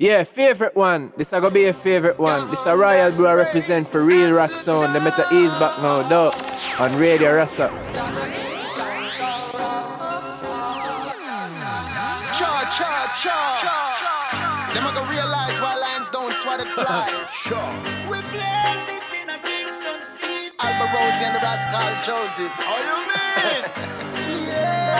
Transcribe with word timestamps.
Yeah, 0.00 0.24
favorite 0.24 0.74
one. 0.74 1.12
This 1.18 1.34
a 1.34 1.42
gonna 1.42 1.52
be 1.52 1.66
a 1.66 1.74
favorite 1.74 2.18
one. 2.18 2.50
This 2.50 2.64
a 2.64 2.74
Royal 2.74 3.12
Blue 3.12 3.26
I 3.26 3.34
represent 3.34 3.86
for 3.86 4.02
real 4.02 4.32
rock 4.32 4.50
sound. 4.50 4.94
They 4.94 4.98
better 4.98 5.26
ease 5.30 5.52
back 5.60 5.76
now, 5.82 6.08
though. 6.08 6.30
On 6.82 6.96
Radio 6.96 7.34
Rasa. 7.34 7.68
Cha 12.32 12.64
cha 12.72 13.12
cha. 13.20 14.70
Them 14.72 14.86
a 14.86 14.92
go 14.94 15.04
realize 15.04 15.60
why 15.60 15.76
lions 15.76 16.08
don't 16.08 16.34
swat 16.34 16.60
at 16.60 16.68
flies. 16.72 17.52
We 18.08 18.22
blaze 18.32 18.88
it 18.88 19.04
in 19.20 19.28
a 19.28 19.36
Kingston 19.44 20.02
city. 20.02 20.48
Alborosie 20.60 21.28
and 21.28 21.36
the 21.36 21.40
Rascal 21.44 21.92
Joseph. 22.08 22.56
How 22.56 22.80
you 22.88 22.96
mean? 23.04 24.48
yeah. 24.48 24.96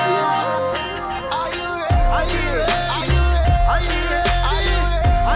Are 1.32 1.48
you 1.56 1.68
ready? 1.88 2.04
Are 2.12 2.26
you 2.28 2.60
ready? 2.60 2.68
Are 2.68 2.68
you 2.68 2.69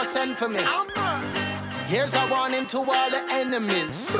Rosie 0.00 0.12
send 0.12 0.38
for 0.38 0.48
me. 0.48 0.60
Here's 1.86 2.14
a 2.14 2.26
warning 2.30 2.64
to 2.66 2.78
all 2.78 3.10
the 3.10 3.22
enemies. 3.30 4.16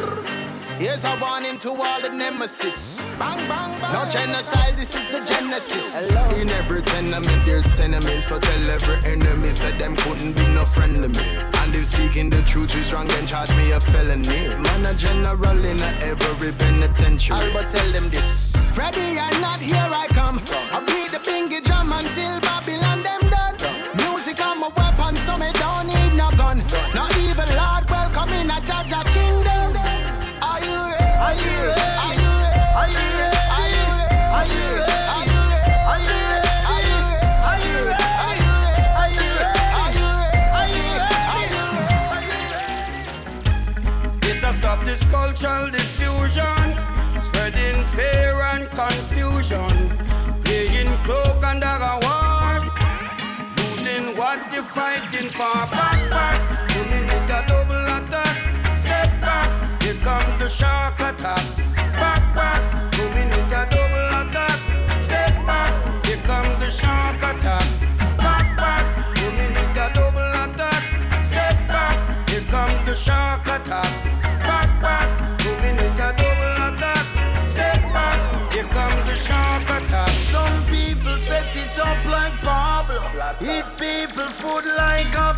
Here's 0.77 1.05
a 1.05 1.17
warning 1.20 1.56
to 1.59 1.70
all 1.70 2.00
the 2.03 2.11
nemesis. 2.11 3.03
Bang, 3.19 3.39
bang, 3.48 3.81
bang. 3.81 3.92
No 3.92 4.11
genocide, 4.11 4.77
this 4.77 4.95
is 4.95 5.08
the 5.08 5.20
genesis. 5.20 6.11
In 6.39 6.51
every 6.51 6.83
tenement, 6.83 7.47
there's 7.47 7.81
enemies. 7.81 8.27
So 8.27 8.39
tell 8.39 8.70
every 8.70 9.11
enemy, 9.11 9.53
said 9.53 9.78
them 9.78 9.97
couldn't 9.97 10.36
be 10.36 10.47
no 10.48 10.64
friend 10.64 10.97
to 10.97 11.08
me. 11.08 11.27
And 11.61 11.75
if 11.75 11.86
speaking 11.86 12.28
the 12.28 12.42
truth 12.42 12.75
is 12.77 12.92
wrong, 12.92 13.08
then 13.08 13.27
charge 13.27 13.51
me 13.56 13.73
a 13.73 13.81
felony. 13.81 14.48
Man, 14.48 14.86
a 14.86 14.95
general 14.95 15.64
in 15.64 15.81
a 15.81 15.91
every 16.03 16.53
penitentiary. 16.53 17.39
Alba 17.39 17.64
tell 17.69 17.92
them 17.92 18.11
this. 18.11 18.70
Freddy, 18.73 19.19
I'm 19.19 19.41
not 19.41 19.61
here, 19.61 19.77
I 19.78 20.06
come. 20.08 20.41
I 20.73 20.81
beat 20.81 21.11
the 21.12 21.19
bingy 21.19 21.62
drum 21.62 21.92
until 21.92 22.41
Babylon 22.41 23.03
them 23.03 23.31
done. 23.31 23.56
Music 23.97 24.45
on 24.47 24.61
my 24.61 24.70
cultural 45.40 45.70
diffusion, 45.70 46.77
spreading 47.23 47.83
fear 47.95 48.34
and 48.52 48.70
confusion, 48.70 49.70
playing 50.45 50.89
cloak 51.02 51.42
and 51.45 51.62
dagger 51.62 51.98
wars, 52.05 52.64
losing 53.56 54.17
what 54.18 54.39
you're 54.52 54.62
fighting 54.62 55.30
for. 55.30 55.55
Back, 55.70 56.11
back, 56.11 56.68
coming 56.68 57.05
with 57.05 57.30
a 57.30 57.45
double 57.48 57.84
attack. 57.84 58.77
Step 58.77 59.08
back, 59.23 59.83
here 59.83 59.95
comes 59.95 60.39
the 60.42 60.48
shark 60.48 61.01
attack. 61.01 61.70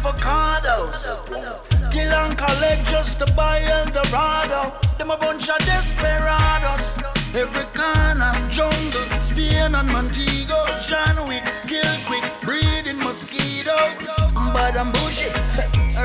Avocados. 0.02 1.18
Kill 1.90 2.12
and 2.12 2.36
collect 2.36 2.86
just 2.86 3.20
to 3.20 3.32
buy 3.34 3.62
Eldorado. 3.62 4.76
Them 4.98 5.10
a 5.10 5.16
bunch 5.16 5.48
of 5.48 5.58
desperados. 5.58 6.98
Every 7.34 7.64
corner, 7.74 8.32
jungle, 8.50 9.06
Spain 9.20 9.74
and 9.74 9.90
Montego. 9.90 10.66
John 10.80 11.28
Wick, 11.28 11.44
kill 11.66 11.94
quick, 12.06 12.24
breeding 12.42 12.98
mosquitoes. 12.98 14.08
Bad 14.54 14.76
and 14.76 14.92
bushy, 14.92 15.30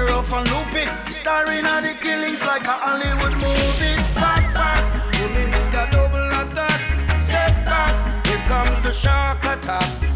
rough 0.08 0.32
and 0.34 0.48
loopy. 0.52 0.86
Starring 1.10 1.66
at 1.66 1.82
the 1.82 1.96
killings 2.00 2.46
like 2.46 2.64
a 2.64 2.78
Hollywood 2.84 3.34
movie. 3.34 3.98
Back, 4.14 4.54
back, 4.54 4.84
coming 5.14 5.50
with 5.52 5.82
a 5.82 5.88
double 5.92 6.28
attack. 6.42 7.22
Step 7.22 7.54
back, 7.66 8.26
here 8.28 8.44
comes 8.48 8.84
the 8.84 8.92
shark 8.92 9.44
attack. 9.44 10.07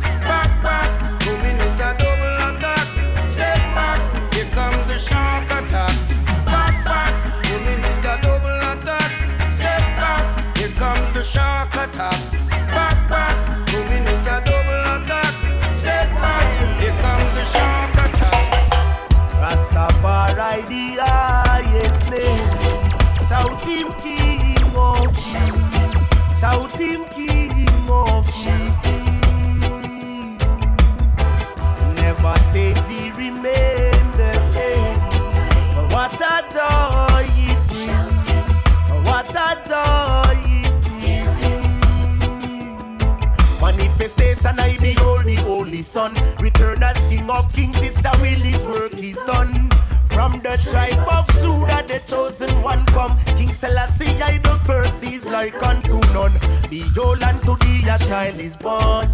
Manifestation 44.44 44.60
I 44.60 45.24
the 45.24 45.42
holy 45.42 45.82
son. 45.82 46.14
Return 46.40 46.82
as 46.84 46.98
king 47.10 47.30
of 47.30 47.52
kings. 47.54 47.78
It's 47.82 48.04
a 48.06 48.12
will 48.22 48.40
his 48.40 48.64
work 48.66 48.94
is 48.94 49.18
done. 49.28 49.70
From 50.08 50.40
the 50.42 50.58
tribe 50.70 51.08
of 51.10 51.28
Judah, 51.40 51.84
the 51.88 52.02
chosen 52.08 52.62
one 52.62 52.86
come. 52.88 53.18
King 53.38 53.52
Selassie, 53.52 54.22
I 54.22 54.40
the 54.40 54.58
first 54.66 55.04
is 55.04 55.24
like 55.26 55.56
unto 55.64 56.00
none. 56.14 56.34
Behold, 56.70 57.24
unto 57.24 57.56
thee 57.58 57.88
a 57.88 57.98
child 58.00 58.40
is 58.40 58.56
born. 58.56 59.08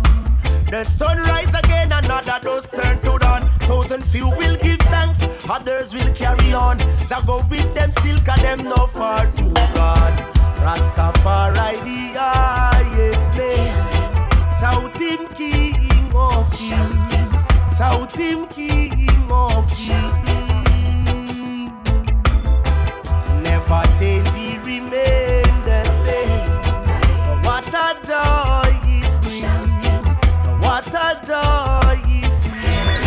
The 0.69 0.83
sun 0.85 1.17
rise 1.19 1.53
again, 1.53 1.91
another 1.91 2.39
does 2.41 2.69
turn 2.69 2.97
to 2.99 3.17
dawn. 3.19 3.47
Thousand 3.67 4.03
few 4.05 4.29
will 4.29 4.57
give 4.57 4.79
thanks, 4.79 5.23
others 5.49 5.93
will 5.93 6.13
carry 6.13 6.53
on. 6.53 6.79
So 7.07 7.21
go 7.23 7.45
with 7.49 7.73
them 7.75 7.91
still, 7.91 8.19
cause 8.21 8.41
them 8.41 8.63
no 8.63 8.87
far 8.87 9.25
too 9.31 9.51
gone. 9.53 10.17
Rastafari 10.63 12.13
the 12.13 12.19
highest 12.19 13.37
name. 13.37 13.86
Shout 14.59 14.91
King 14.95 15.27
of 16.15 16.51
Kings. 16.51 17.45
Shout 17.77 18.11
King 18.11 18.47
of 19.29 19.69
Kings. 19.69 20.25
Never 23.43 23.83
change, 23.99 24.27
he 24.29 24.57
remain 24.65 25.53
the 25.63 25.83
same. 26.03 26.49
What 27.43 27.67
a 27.67 27.99
joy 28.03 28.71
it 28.87 29.21
brings. 29.21 29.77
What 30.65 30.87
a 30.87 31.19
joy 31.23 32.01
it 32.07 32.33
brings. 32.49 33.05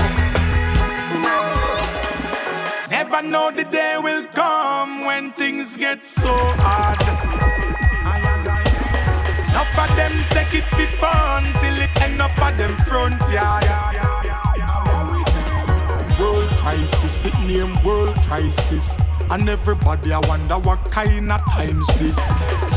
Never 2.93 3.23
know 3.23 3.51
the 3.51 3.65
day 3.65 3.99
will 4.01 4.25
come 4.27 5.05
when 5.05 5.33
things 5.33 5.77
get 5.77 6.05
so 6.05 6.31
hard. 6.63 7.10
Of 9.81 9.97
them 9.97 10.13
take 10.29 10.53
it 10.53 10.67
for 10.67 10.87
fun 11.01 11.43
till 11.61 11.77
it 11.81 12.03
end 12.03 12.21
up 12.21 12.37
at 12.39 12.59
them 12.59 12.71
front 12.85 13.19
yard. 13.33 13.65
World 16.21 16.51
crisis, 16.61 17.25
it 17.25 17.35
name 17.47 17.73
world 17.83 18.15
crisis. 18.29 18.99
And 19.31 19.49
everybody, 19.49 20.13
I 20.13 20.19
wonder 20.29 20.57
what 20.57 20.85
kind 20.91 21.33
of 21.33 21.41
times 21.51 21.87
this. 21.99 22.19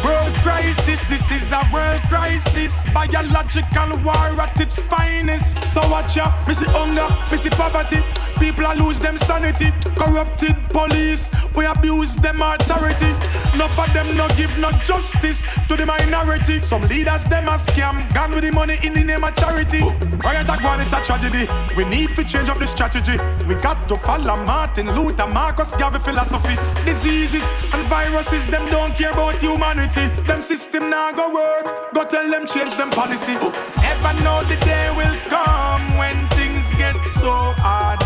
World 0.06 0.34
crisis, 0.46 1.04
this 1.10 1.30
is 1.30 1.52
a 1.52 1.62
world 1.74 2.00
crisis. 2.04 2.86
Biological 2.94 3.98
war 4.06 4.40
at 4.40 4.58
its 4.62 4.82
finest. 4.84 5.68
So 5.68 5.82
watch 5.90 6.16
ya, 6.16 6.32
missy 6.48 6.66
hunger, 6.70 7.10
missy 7.30 7.50
poverty. 7.50 8.00
People 8.44 8.66
are 8.66 8.76
lose 8.76 9.00
them 9.00 9.18
sanity. 9.18 9.72
Corrupted 9.96 10.58
police, 10.68 11.32
we 11.56 11.66
abuse 11.66 12.14
them 12.18 12.42
authority. 12.42 13.08
Enough 13.56 13.80
of 13.80 13.94
them 13.94 14.18
no 14.18 14.28
give 14.36 14.52
no 14.60 14.70
justice 14.84 15.46
to 15.70 15.78
the 15.78 15.86
minority. 15.86 16.60
Some 16.60 16.82
leaders 16.90 17.24
them 17.24 17.48
a 17.48 17.56
scam, 17.56 17.96
gone 18.14 18.34
with 18.34 18.44
the 18.44 18.52
money 18.52 18.78
in 18.84 18.92
the 18.96 19.02
name 19.02 19.24
of 19.24 19.34
charity. 19.38 19.80
Riot 20.20 20.46
that 20.48 20.62
one, 20.62 20.82
it's 20.82 20.92
a 20.92 21.00
tragedy. 21.02 21.48
We 21.78 21.86
need 21.86 22.18
to 22.18 22.24
change 22.26 22.50
up 22.50 22.58
the 22.58 22.68
strategy. 22.68 23.18
We 23.48 23.56
got 23.56 23.78
to 23.88 23.96
follow 23.96 24.36
Martin 24.44 24.94
Luther, 24.94 25.28
Marcus 25.28 25.72
Garvey 25.78 26.00
philosophy. 26.00 26.60
Diseases 26.84 27.46
and 27.72 27.88
viruses, 27.88 28.46
them 28.48 28.68
don't 28.68 28.94
care 28.94 29.12
about 29.12 29.40
humanity. 29.40 30.08
Them 30.24 30.42
system 30.42 30.90
now 30.90 31.14
go 31.14 31.34
work. 31.34 31.94
Go 31.94 32.04
tell 32.04 32.30
them 32.30 32.46
change 32.46 32.76
them 32.76 32.90
policy. 32.90 33.36
Never 33.80 34.14
know 34.20 34.44
the 34.44 34.58
day 34.66 34.92
will 34.92 35.18
come 35.30 35.98
when 35.98 36.18
things 36.36 36.70
get 36.74 36.98
so 36.98 37.32
hard. 37.64 38.03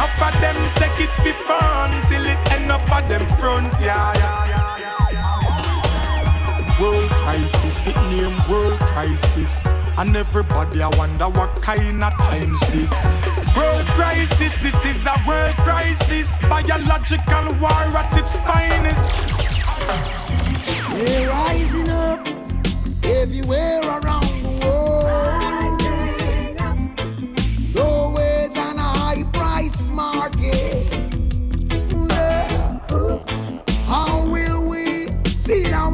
Enough 0.00 0.34
of 0.34 0.40
them 0.40 0.56
take 0.76 0.98
it 0.98 1.12
for 1.12 1.34
fun 1.44 1.90
till 2.08 2.24
it 2.24 2.52
end 2.52 2.72
up 2.72 2.90
at 2.90 3.06
them 3.10 3.20
front 3.36 3.68
yard. 3.82 4.16
World 6.80 7.10
crisis, 7.10 7.86
it 7.86 7.96
name 8.08 8.34
world 8.48 8.80
crisis. 8.80 9.62
And 9.98 10.16
everybody, 10.16 10.80
I 10.80 10.88
wonder 10.96 11.26
what 11.26 11.54
kind 11.60 12.02
of 12.02 12.14
times 12.14 12.60
this. 12.72 12.94
World 13.54 13.84
crisis, 13.88 14.56
this 14.62 14.82
is 14.86 15.04
a 15.04 15.22
world 15.28 15.54
crisis. 15.58 16.38
Biological 16.48 17.52
war 17.60 17.84
at 18.00 18.10
its 18.16 18.38
finest. 18.48 19.04
They're 20.96 21.28
rising 21.28 21.90
up 21.90 22.26
everywhere 23.04 23.82
around 23.82 24.39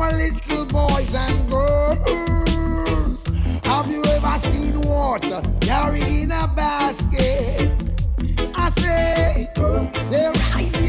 our 0.06 0.12
little 0.16 0.64
boys 0.66 1.14
and 1.14 1.48
girls? 1.48 3.24
Have 3.64 3.90
you 3.90 4.04
ever 4.04 4.38
seen 4.38 4.80
water 4.82 5.42
carried 5.60 6.04
in 6.04 6.30
a 6.30 6.46
basket? 6.54 7.72
I 8.54 8.70
say 8.70 9.48
oh, 9.56 9.90
they're 10.10 10.32
rising 10.32 10.85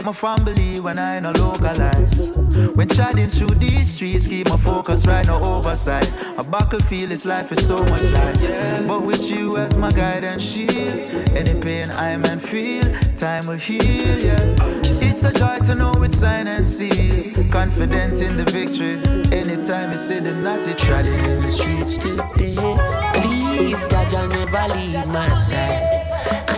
Protect 0.00 0.22
my 0.22 0.36
family 0.36 0.80
when 0.80 0.98
I 0.98 1.20
no 1.20 1.30
localize. 1.32 2.30
When 2.74 2.88
chatting 2.88 3.28
through 3.28 3.56
these 3.56 3.94
streets, 3.94 4.26
keep 4.26 4.48
my 4.48 4.56
focus 4.56 5.06
right, 5.06 5.26
no 5.26 5.42
oversight. 5.42 6.10
A 6.38 6.44
battlefield, 6.44 7.10
this 7.10 7.26
life 7.26 7.52
is 7.52 7.66
so 7.66 7.76
much 7.84 8.02
life. 8.12 8.86
But 8.86 9.02
with 9.02 9.30
you 9.30 9.58
as 9.58 9.76
my 9.76 9.90
guide 9.92 10.24
and 10.24 10.40
shield, 10.40 11.10
any 11.36 11.60
pain 11.60 11.90
I 11.90 12.16
man 12.16 12.38
feel, 12.38 12.84
time 13.16 13.46
will 13.46 13.58
heal. 13.58 14.18
Yeah. 14.18 14.56
It's 15.02 15.22
a 15.24 15.32
joy 15.32 15.58
to 15.66 15.74
know 15.74 16.02
it's 16.02 16.18
sign 16.18 16.46
and 16.46 16.66
seal. 16.66 17.34
Confident 17.50 18.22
in 18.22 18.38
the 18.38 18.44
victory. 18.44 18.96
Anytime 19.36 19.90
you 19.90 19.96
say 19.98 20.20
the 20.20 20.32
naughty, 20.32 20.72
Trotting 20.74 21.20
in 21.26 21.42
the 21.42 21.50
streets 21.50 21.98
today. 21.98 22.56
Please, 23.20 23.86
Jaja, 23.88 24.30
never 24.32 24.74
leave 24.74 25.06
my 25.08 25.32
side. 25.34 25.89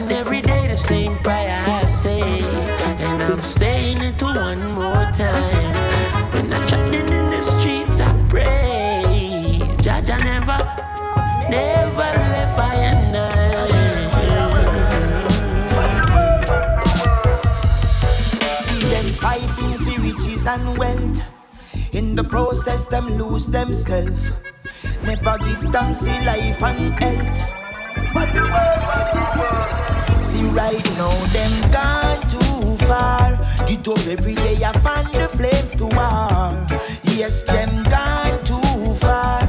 And 0.02 0.10
every 0.10 0.42
day 0.42 0.66
the 0.66 0.76
same 0.76 1.16
prayer 1.18 1.62
I 1.64 1.84
say. 1.84 2.42
And 2.98 3.22
I'm 3.22 3.40
saying 3.40 4.02
it 4.02 4.18
to 4.18 4.24
one 4.24 4.72
more 4.72 5.06
time. 5.14 5.74
When 6.32 6.52
I'm 6.52 6.66
trotting 6.66 7.08
in 7.08 7.30
the 7.30 7.40
streets, 7.40 8.00
I 8.00 8.10
pray. 8.28 9.60
Jaja 9.78 10.18
never, 10.24 10.58
never 11.48 12.10
left 12.34 12.58
I 12.58 12.74
and 12.90 13.16
I. 13.16 13.30
See 18.58 18.80
them 18.88 19.06
fighting 19.22 19.78
for 19.78 20.00
riches 20.02 20.46
and 20.48 20.76
wealth. 20.78 21.22
In 21.94 22.16
the 22.16 22.24
process, 22.24 22.86
them 22.86 23.06
lose 23.16 23.46
themselves. 23.46 24.32
Never 25.04 25.38
give 25.44 25.62
thanks 25.70 26.04
in 26.08 26.24
life 26.24 26.60
and 26.60 27.00
health. 27.00 27.44
See 30.20 30.42
right 30.44 30.84
now, 30.96 31.14
them 31.32 31.70
gone 31.70 32.22
too 32.28 32.76
far. 32.86 33.38
Get 33.66 33.86
up 33.88 34.06
every 34.06 34.34
day, 34.34 34.62
I 34.64 34.72
find 34.78 35.08
the 35.08 35.28
flames 35.28 35.74
to 35.76 35.86
warm. 35.86 36.66
Yes, 37.04 37.42
them 37.42 37.82
gone 37.84 38.44
too 38.44 38.94
far. 38.94 39.40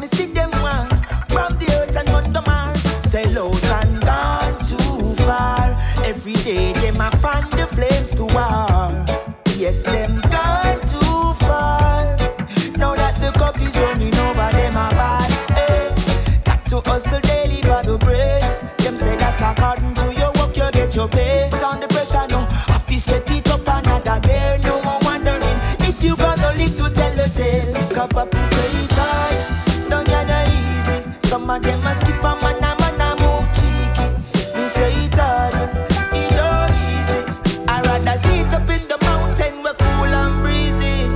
Me 0.00 0.06
see 0.06 0.26
them 0.26 0.50
one 0.62 0.88
from 1.28 1.58
the 1.58 1.66
earth 1.78 1.96
and 1.96 2.08
on 2.10 2.32
the 2.32 2.42
Mars. 2.42 2.82
Sell 3.04 3.52
out 3.52 3.64
and 3.84 4.00
gone 4.02 4.58
too 4.64 5.14
far. 5.24 5.76
Every 6.04 6.34
day, 6.34 6.72
them 6.72 7.00
I 7.00 7.10
find 7.10 7.50
the 7.52 7.66
flames 7.66 8.12
to 8.14 8.24
warm. 8.24 9.04
Yes, 9.56 9.82
them 9.84 10.20
gone 10.30 10.80
too 10.86 11.34
far. 11.46 12.16
Now 12.76 12.94
that 12.94 13.16
the 13.20 13.32
cup 13.38 13.60
is 13.60 13.78
running 13.78 14.14
over, 14.16 14.48
them 14.52 14.76
are 14.76 14.90
bad. 14.90 15.30
Eh? 15.56 16.42
Got 16.44 16.66
to 16.66 16.80
hustle 16.80 17.20
daily 17.20 17.62
for 17.62 17.82
the 17.82 17.96
bread 17.98 18.45
pay. 21.08 21.48
Down 21.50 21.80
the 21.80 21.88
pressure 21.88 22.26
now, 22.28 22.46
I 22.68 22.78
feel 22.86 23.00
step 23.00 23.30
it 23.30 23.48
up 23.50 23.66
another 23.66 24.20
gear. 24.20 24.58
No 24.64 24.82
more 24.82 24.98
wondering 25.02 25.58
if 25.88 26.02
you 26.02 26.16
gonna 26.16 26.52
live 26.56 26.76
to 26.76 26.90
tell 26.90 27.14
the 27.16 27.28
tale. 27.32 27.66
Cup 27.94 28.16
up 28.16 28.34
is 28.34 28.50
so 28.50 28.62
hard, 28.96 29.90
don't 29.90 30.06
get 30.06 30.26
no 30.26 30.38
easy. 30.48 31.28
Some 31.28 31.48
of 31.50 31.62
them 31.62 31.86
a 31.86 31.94
skip 31.94 32.22
a 32.22 32.32
man 32.42 32.62
a 32.64 32.72
man 32.80 33.00
a 33.00 33.08
move 33.20 33.48
cheeky. 33.56 34.06
Me 34.56 34.66
say 34.68 34.92
it's 35.04 35.18
hard, 35.18 35.54
it 36.12 36.30
no 36.36 36.66
easy. 36.90 37.20
I 37.68 37.82
rather 37.82 38.18
sit 38.18 38.52
up 38.52 38.68
in 38.70 38.82
the 38.88 38.98
mountain 39.02 39.62
where 39.62 39.74
cool 39.74 40.12
and 40.22 40.42
breezy. 40.42 41.08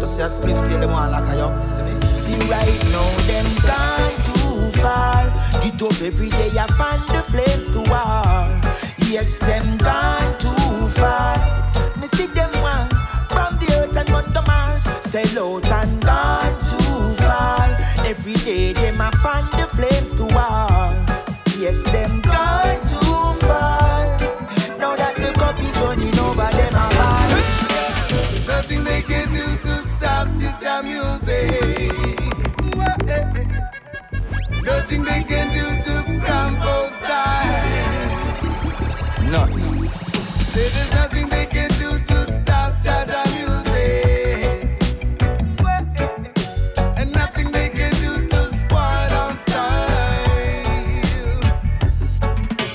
Just 0.00 0.20
a 0.20 0.26
spliff 0.26 0.64
till 0.66 0.80
them 0.80 0.90
all 0.90 1.10
like 1.10 1.28
a 1.32 1.36
young 1.36 1.64
see 1.64 1.84
me. 1.84 2.00
See 2.02 2.36
right 2.48 2.82
now 2.90 3.08
them 3.28 3.46
gone 3.66 4.11
up 5.84 6.00
every 6.02 6.28
day 6.28 6.50
I 6.58 6.66
find 6.78 7.02
the 7.08 7.22
flames 7.30 7.68
to 7.70 7.78
war. 7.90 8.46
Yes, 9.10 9.36
them 9.36 9.76
gone 9.78 10.38
too 10.38 10.86
far. 10.98 11.34
Me 11.98 12.06
see 12.06 12.26
them 12.26 12.50
one 12.62 12.88
from 13.28 13.58
the 13.58 13.66
earth 13.78 13.96
and 13.96 14.10
on 14.10 14.32
the 14.32 14.42
Mars. 14.42 14.84
Sell 15.00 15.56
out 15.56 15.66
and 15.66 16.02
gone 16.04 16.56
too 16.70 17.22
far. 17.24 17.76
Every 18.06 18.34
day 18.44 18.72
them 18.72 19.00
I 19.00 19.10
find 19.22 19.46
the 19.58 19.66
flames 19.76 20.14
to 20.14 20.24
war. 20.34 20.68
Yes, 21.58 21.82
them 21.84 22.20
gone 22.20 22.80
too 22.82 23.46
far. 23.46 24.06
Now 24.78 24.94
that 24.94 25.14
the 25.16 25.32
cup 25.34 25.58
is 25.60 25.78
running 25.80 26.16
over 26.20 26.50
them 26.58 26.72
bar. 26.72 27.28
Nothing 28.46 28.84
they 28.84 29.02
can 29.02 29.32
do 29.32 29.46
to 29.62 29.74
stop 29.84 30.28
this 30.38 30.62
music. 30.84 31.71
Style. 37.02 38.10
Nothing. 39.30 39.88
Say 40.44 40.68
there's 40.68 40.92
nothing 40.92 41.28
they 41.28 41.46
can 41.46 41.70
do 41.80 41.98
to 42.08 42.26
stop 42.30 42.72
Jaja 42.84 43.22
music. 43.36 44.68
And 46.98 47.12
nothing 47.12 47.50
they 47.52 47.68
can 47.68 47.92
do 48.02 48.28
to 48.28 48.40
spoil 48.48 49.10
our 49.22 49.34
style. 49.34 49.82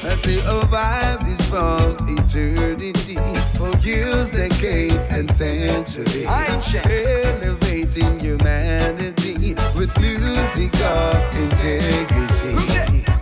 I 0.04 0.16
say 0.16 0.40
survive 0.40 1.22
is 1.24 1.42
from 1.50 1.98
eternity 2.18 3.18
for 3.58 3.72
years, 3.88 4.32
decades, 4.32 5.10
and 5.10 5.30
centuries. 5.32 6.26
Elevating 6.86 8.20
humanity 8.20 9.56
with 9.76 9.92
music 10.00 10.74
of 10.82 11.16
integrity. 11.38 13.17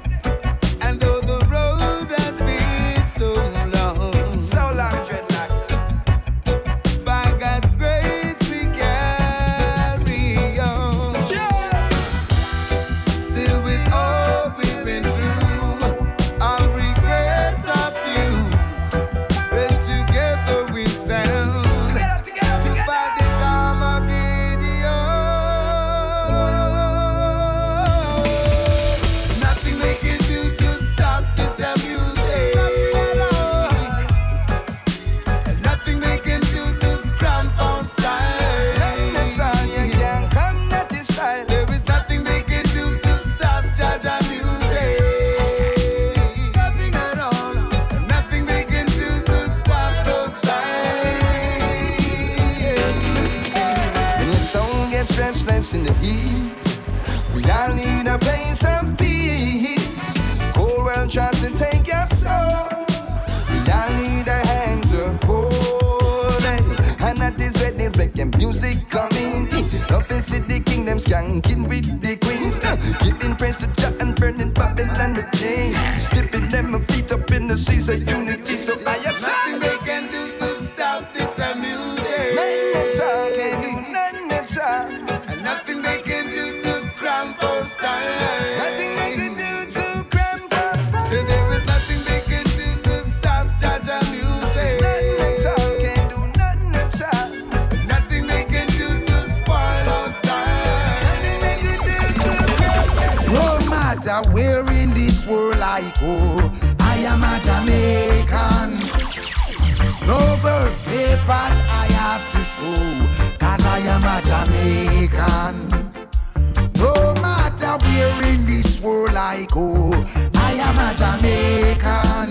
World 119.36 120.08
I 120.36 120.54
am 120.66 120.78
a 120.78 120.94
Jamaican. 121.02 122.30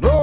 No 0.00 0.20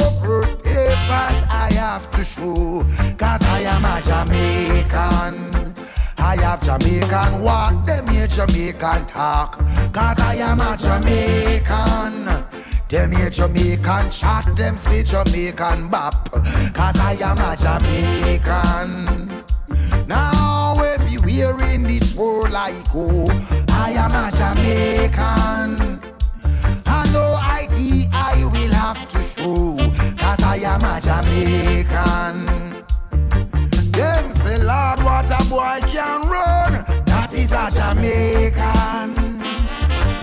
papers 0.63 1.43
I 1.49 1.71
have 1.73 2.09
to 2.11 2.23
show, 2.23 2.83
cause 3.17 3.43
I 3.43 3.61
am 3.73 3.85
a 3.85 4.01
Jamaican. 4.01 5.73
I 6.17 6.35
have 6.41 6.61
Jamaican 6.63 7.41
walk, 7.41 7.85
them 7.85 8.07
here 8.07 8.27
Jamaican 8.27 9.05
talk, 9.05 9.57
cause 9.93 10.19
I 10.19 10.35
am 10.35 10.59
a 10.59 10.77
Jamaican. 10.77 12.27
Them 12.89 13.11
here 13.11 13.29
Jamaican 13.29 14.11
chat, 14.11 14.55
them 14.55 14.77
say 14.77 15.03
Jamaican 15.03 15.89
bop, 15.89 16.31
cause 16.73 16.99
I 16.99 17.17
am 17.21 17.37
a 17.37 17.55
Jamaican. 17.63 18.97
Now 20.07 20.50
everywhere 21.41 21.73
in 21.73 21.83
this 21.83 22.15
world 22.15 22.53
I 22.53 22.71
go, 22.93 23.07
oh, 23.09 23.65
I 23.69 23.91
am 23.91 24.11
a 24.11 24.29
Jamaican. 24.31 25.99
And 26.85 27.13
no 27.13 27.35
ID 27.41 28.07
I 28.13 28.45
will 28.45 28.73
have 28.73 29.07
to 29.07 29.21
show, 29.21 29.77
cause 30.17 30.43
I 30.43 30.57
am 30.57 30.81
a 30.81 30.99
Jamaican. 31.01 32.45
Them 33.91 34.31
say, 34.31 34.57
Lord, 34.63 35.01
what 35.01 35.29
a 35.31 35.43
boy 35.49 35.79
can 35.89 36.21
run, 36.29 36.85
that 37.05 37.33
is 37.33 37.51
a 37.51 37.69
Jamaican. 37.71 39.15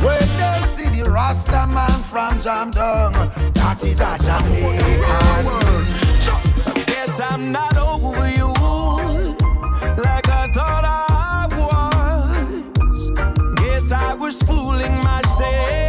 When 0.04 0.28
them 0.38 0.62
see 0.62 0.88
the 0.88 1.10
Rasta 1.10 1.66
man 1.68 2.02
from 2.02 2.38
Jamdong, 2.38 3.14
that 3.54 3.82
is 3.82 4.00
a 4.00 4.16
Jamaican. 4.25 5.46
Guess 6.87 7.20
I'm 7.20 7.50
not 7.50 7.76
over 7.76 8.28
you 8.30 8.58
was 14.28 14.42
fooling 14.42 15.00
myself, 15.02 15.88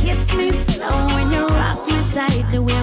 Kiss 0.00 0.34
me 0.34 0.52
slow 0.52 1.06
when 1.14 1.32
you 1.32 1.46
rock 1.46 1.86
me 1.86 1.98
tight 2.04 2.44
the 2.50 2.62
way 2.62 2.82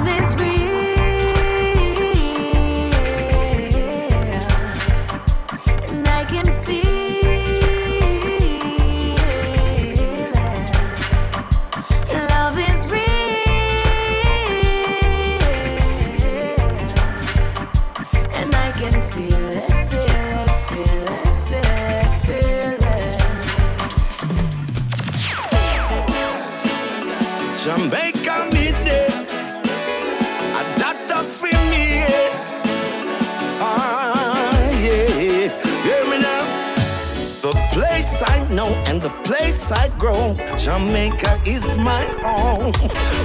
Jamaica 40.63 41.41
is 41.47 41.75
my 41.79 42.05
home. 42.21 42.71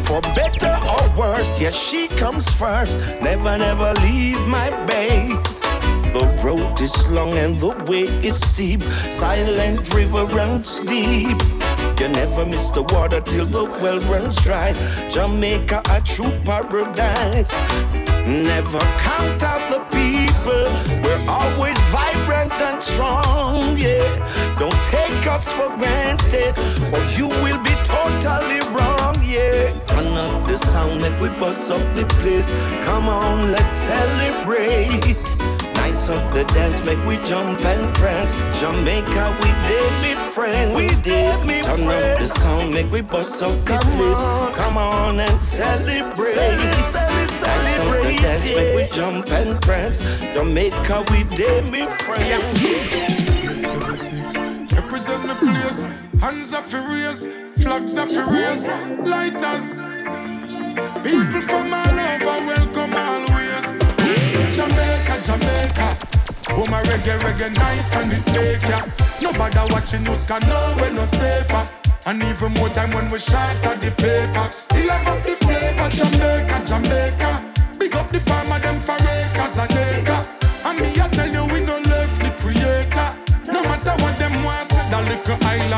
For 0.05 0.23
better 0.35 0.75
or 0.89 1.05
worse, 1.19 1.61
yes, 1.61 1.77
she 1.77 2.09
comes 2.09 2.49
first. 2.49 2.97
Never, 3.21 3.59
never 3.59 3.93
leave 4.01 4.41
my 4.49 4.71
base. 4.87 5.61
The 6.15 6.25
road 6.43 6.81
is 6.81 7.07
long 7.09 7.35
and 7.35 7.61
the 7.61 7.77
way 7.87 8.05
is 8.25 8.41
steep. 8.41 8.81
Silent 9.11 9.93
river 9.93 10.25
runs 10.35 10.81
deep. 10.81 11.37
You 12.01 12.09
never 12.09 12.47
miss 12.47 12.71
the 12.71 12.85
water 12.85 13.21
till 13.21 13.45
the 13.45 13.65
well 13.83 14.01
runs 14.09 14.43
dry. 14.43 14.73
Jamaica, 15.11 15.83
a 15.91 16.01
true 16.01 16.33
paradise. 16.43 17.53
Never 18.27 18.81
count 18.99 19.43
out 19.43 19.61
the 19.71 19.81
people. 19.93 20.67
We're 21.05 21.25
always 21.29 21.79
vibrant 21.93 22.53
and 22.63 22.83
strong, 22.83 23.77
yeah. 23.77 24.57
Don't 24.59 24.76
take 24.97 25.27
us 25.27 25.53
for 25.53 25.69
granted, 25.77 26.57
or 26.95 27.03
you 27.19 27.29
will 27.43 27.61
be 27.63 27.75
totally 27.85 28.61
wrong, 28.75 29.17
yeah. 29.23 29.71
Turn 29.87 30.07
up 30.25 30.47
the 30.47 30.57
sound, 30.57 31.01
let 31.01 31.15
we 31.21 31.29
bust 31.41 31.71
up 31.71 31.83
the 31.95 32.05
place. 32.21 32.51
Come 32.85 33.09
on, 33.09 33.53
let's 33.53 33.73
celebrate. 33.73 35.17
Nice 35.75 36.09
up 36.09 36.25
the 36.35 36.45
dance, 36.55 36.85
make 36.85 37.03
we 37.07 37.17
jump 37.25 37.61
and 37.65 37.95
prance. 37.95 38.33
Jamaica, 38.61 39.25
we 39.43 39.51
did 39.69 39.93
me 40.03 40.15
friend, 40.35 40.75
we 40.75 40.89
did 41.03 41.37
me 41.47 41.63
Turn 41.63 41.85
friend. 41.85 42.13
up 42.15 42.19
the 42.21 42.27
sound, 42.27 42.73
make 42.73 42.91
we 42.91 43.03
bust 43.03 43.43
up 43.43 43.57
the 43.65 43.77
Come 43.79 43.93
place. 43.97 44.19
On. 44.19 44.53
Come 44.53 44.77
on 44.79 45.21
and 45.21 45.43
celebrate. 45.43 46.17
Cele- 46.17 46.73
cele- 46.93 47.27
celebrate. 47.27 48.17
The 48.17 48.23
dance, 48.23 48.51
yeah. 48.51 48.57
make 48.57 48.77
we 48.77 48.97
jump 48.97 49.31
and 49.31 49.61
prance. 49.63 49.99
Jamaica, 50.35 51.05
we 51.13 51.25
did 51.37 51.71
me 51.71 51.85
friend. 51.85 52.43
Yeah 52.61 53.16
represent 54.87 55.23
the 55.27 55.35
place. 55.35 55.85
Hands 56.21 56.53
are 56.55 56.63
furious, 56.63 57.27
flags 57.59 57.97
are 57.97 58.07
furious, 58.07 58.63
lighters. 59.03 59.67
People 61.03 61.43
from 61.43 61.75
all 61.75 61.99
over, 62.11 62.39
welcome 62.47 62.95
always. 62.95 63.67
Jamaica, 64.55 65.15
Jamaica. 65.27 65.89
Oh 66.51 66.67
my 66.71 66.83
reggae, 66.89 67.19
reggae 67.19 67.53
nice 67.55 67.95
and 67.97 68.13
it 68.13 68.27
take 68.27 68.69
ya. 68.71 68.81
Nobody 69.21 69.59
watching 69.75 70.07
us 70.09 70.25
can 70.25 70.41
know 70.49 70.75
we're 70.79 70.93
no 70.93 71.05
safer. 71.05 71.67
And 72.07 72.23
even 72.23 72.53
more 72.55 72.69
time 72.69 72.91
when 72.93 73.11
we 73.11 73.19
shot 73.19 73.67
at 73.67 73.81
the 73.81 73.91
paper. 73.91 74.47
Still 74.53 74.89
have 74.89 75.09
up 75.09 75.23
the 75.25 75.35
flavor, 75.45 75.89
Jamaica, 75.99 76.57
Jamaica. 76.65 77.31
Big 77.79 77.95
up 77.97 78.09
the 78.11 78.21
farmer, 78.21 78.61
them 78.61 78.81
for 78.81 78.95
acres 78.95 79.59
and 79.59 79.73
acres. 79.73 80.16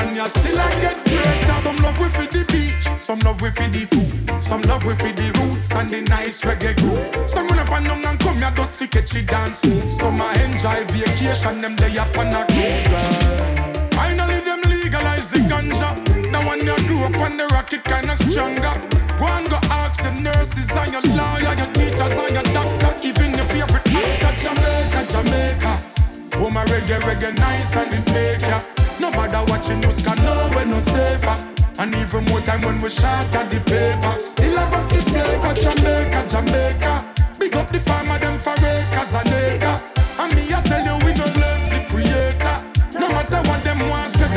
and 0.01 0.17
you 0.17 0.29
still 0.29 0.59
I 0.59 0.71
get 0.81 0.99
greater. 1.05 1.59
Some 1.63 1.77
love 1.83 1.99
we 1.99 2.09
for 2.09 2.27
the 2.27 2.45
beach, 2.53 2.87
some 3.01 3.19
love 3.21 3.41
we 3.43 3.51
for 3.51 3.69
the 3.69 3.85
food, 3.91 4.41
some 4.41 4.63
love 4.63 4.85
we 4.85 4.95
for 4.95 5.13
the 5.13 5.29
roots 5.39 5.71
and 5.73 5.91
the 5.91 6.03
nice 6.03 6.43
reggae 6.43 6.77
groove. 6.79 7.29
Some 7.29 7.49
run 7.49 7.59
up 7.59 7.73
and 7.73 7.87
down 7.87 8.05
and 8.05 8.19
come 8.21 8.39
here 8.39 8.53
just 8.55 8.79
to 8.79 8.87
catch 8.87 9.11
the 9.11 9.23
dance 9.23 9.65
move. 9.65 9.85
Some 9.91 10.21
I 10.21 10.35
enjoy 10.45 10.85
vacation, 10.93 11.61
them 11.61 11.77
lay 11.77 11.99
up 11.99 12.17
on 12.17 12.31
a 12.31 12.43
cruise. 12.47 12.87
Finally 13.95 14.41
them 14.47 14.61
legalize 14.71 15.29
the 15.31 15.41
ganja. 15.51 15.91
Now 16.31 16.47
when 16.49 16.61
you 16.65 16.77
grew 16.87 17.03
up 17.05 17.19
on 17.19 17.37
the 17.37 17.47
rocket 17.55 17.83
kinda 17.85 18.15
stronger. 18.29 18.75
Go 19.19 19.27
and 19.27 19.51
go 19.51 19.59
ask 19.75 20.03
your 20.05 20.15
nurses 20.23 20.71
and 20.71 20.93
your 20.95 21.05
lawyer, 21.19 21.55
your 21.59 21.71
teachers 21.75 22.15
and 22.23 22.35
your 22.39 22.49
doctor, 22.55 22.93
even 23.03 23.35
your 23.35 23.49
favorite 23.51 23.89
actor, 23.91 24.33
Jamaica, 24.43 25.01
Jamaica. 25.11 25.73
home 26.39 26.57
a 26.57 26.63
reggae, 26.71 27.01
reggae 27.03 27.37
nice 27.37 27.75
and 27.75 27.93
it 27.95 28.07
make 28.15 28.47
ya. 28.47 28.78
No 29.11 29.17
bother 29.17 29.45
watching 29.51 29.81
you 29.81 29.87
news, 29.89 30.05
can 30.05 30.17
know 30.23 30.51
we're 30.55 30.67
no 30.67 30.79
safer. 30.79 31.37
And 31.79 31.95
even 31.95 32.25
more 32.27 32.41
time 32.41 32.61
when 32.61 32.79
we 32.83 32.91
shot 32.91 33.35
at 33.35 33.49
the 33.49 33.61
paper. 33.61 34.21
Still 34.21 34.57
have 34.59 34.75
up 34.75 34.89
the 34.91 35.01
flavor, 35.09 35.55
Jamaica, 35.65 36.21
Jamaica. 36.29 36.93
Big 37.39 37.57
up 37.57 37.69
the 37.71 37.81
farmer, 37.81 38.19
them 38.19 38.39
for 38.39 38.53
acres 38.53 39.15
and 39.15 39.29
acres. 39.33 39.93
And 40.21 40.35
me, 40.37 40.53
I 40.53 40.61
tell 40.61 40.85
you, 40.85 41.07
we 41.07 41.15
don't 41.17 41.37
love 41.41 41.65
the 41.73 41.81
creator. 41.89 42.57
No 43.01 43.09
matter 43.09 43.41
what 43.49 43.63
them 43.65 43.81
want, 43.89 44.13
said 44.13 44.37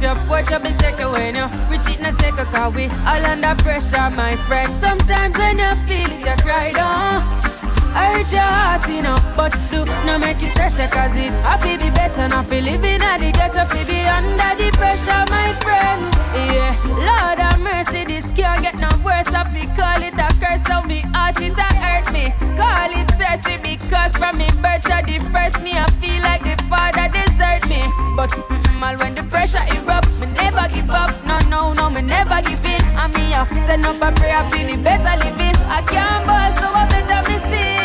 If 0.00 0.04
you're 0.04 0.24
poor, 0.24 0.40
you'll 0.48 0.60
be 0.60 0.72
taken 0.78 1.02
away 1.02 1.30
now. 1.30 1.52
We 1.68 1.76
cheat 1.84 2.00
in 2.00 2.10
second, 2.16 2.46
cause 2.46 2.74
we 2.74 2.86
all 3.04 3.20
under 3.20 3.54
pressure, 3.62 4.08
my 4.16 4.34
friend. 4.48 4.72
Sometimes 4.80 5.36
when 5.36 5.58
you 5.58 5.68
feel 5.84 6.10
it, 6.16 6.24
you 6.24 6.36
cry 6.42 6.70
down. 6.72 7.20
Hurt 7.92 8.32
your 8.32 8.40
heart, 8.40 8.88
you 8.88 9.02
know, 9.02 9.18
but 9.36 9.52
do 9.70 9.84
not 10.06 10.22
make 10.22 10.42
it 10.42 10.52
stress 10.52 10.72
it, 10.78 10.90
cause 10.90 11.14
it 11.16 11.28
happy 11.44 11.76
be 11.76 11.90
better 11.90 12.28
not 12.28 12.48
feel 12.48 12.64
living 12.64 13.02
at 13.02 13.18
the 13.20 13.30
ghetto, 13.30 13.66
fi 13.68 13.84
be 13.84 14.00
under 14.08 14.56
the 14.56 14.70
pressure, 14.72 15.24
my 15.28 15.52
friend. 15.60 16.00
Yeah, 16.32 16.72
Lord 16.88 17.38
have 17.38 17.60
mercy, 17.60 18.04
this 18.04 18.24
can't 18.32 18.62
get 18.62 18.76
no 18.78 18.88
worse. 19.04 19.28
I 19.28 19.44
fi 19.52 19.66
call 19.76 20.00
it 20.00 20.16
a 20.16 20.32
curse, 20.40 20.64
so 20.64 20.80
me 20.88 21.00
heart 21.12 21.42
it 21.42 21.58
a 21.58 21.68
hurt 21.76 22.10
me. 22.10 22.32
Call 22.56 22.88
it 22.96 23.10
thirsty 23.20 23.58
because 23.60 24.16
from 24.16 24.38
me 24.38 24.48
birth 24.64 24.80
to 24.88 24.96
the 25.04 25.20
first 25.28 25.62
me, 25.62 25.76
I 25.76 25.84
feel 26.00 26.22
like 26.22 26.40
the 26.40 26.56
father 26.72 27.12
desert 27.12 27.68
me. 27.68 27.82
But 28.16 28.30
mm, 28.30 28.80
all 28.80 28.96
when 28.96 29.14
the 29.14 29.24
pressure 29.24 29.58
erupt, 29.76 29.89
me 32.46 32.54
in. 32.64 32.82
I 32.96 33.06
mean, 33.08 33.32
uh, 33.32 33.46
send 33.66 33.84
up 33.84 34.02
a 34.02 34.10
prayer, 34.18 34.42
feel 34.50 34.66
the 34.66 34.76
better 34.82 35.14
living. 35.24 35.56
I 35.68 35.82
can't 35.82 36.26
ball, 36.26 36.50
so 36.60 36.68
I 36.72 36.84
better 36.90 37.22
me 37.28 37.36
sing. 37.50 37.80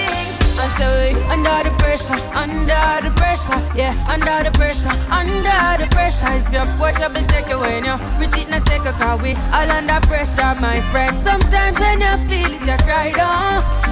And 0.61 0.71
so 0.79 0.87
we 1.01 1.11
under 1.29 1.69
the 1.69 1.73
pressure, 1.77 2.19
under 2.33 2.85
the 3.03 3.11
pressure, 3.15 3.59
yeah, 3.75 3.93
under 4.07 4.49
the 4.49 4.51
pressure, 4.57 4.95
under 5.11 5.83
the 5.83 5.87
pressure. 5.91 6.31
If 6.39 6.51
you're 6.51 7.09
be 7.09 7.21
taken 7.27 7.53
away 7.53 7.81
now. 7.81 7.97
We 8.19 8.27
cheat 8.27 8.47
in 8.47 8.53
a 8.53 8.61
second, 8.61 8.93
cause 8.99 9.21
we 9.21 9.35
all 9.53 9.71
under 9.71 9.99
pressure, 10.07 10.55
my 10.61 10.81
friend. 10.91 11.13
Sometimes 11.23 11.79
when 11.79 12.01
you 12.01 12.15
feel 12.27 12.51
it, 12.55 12.61
you 12.61 12.77
cry 12.85 13.11
down. 13.11 13.84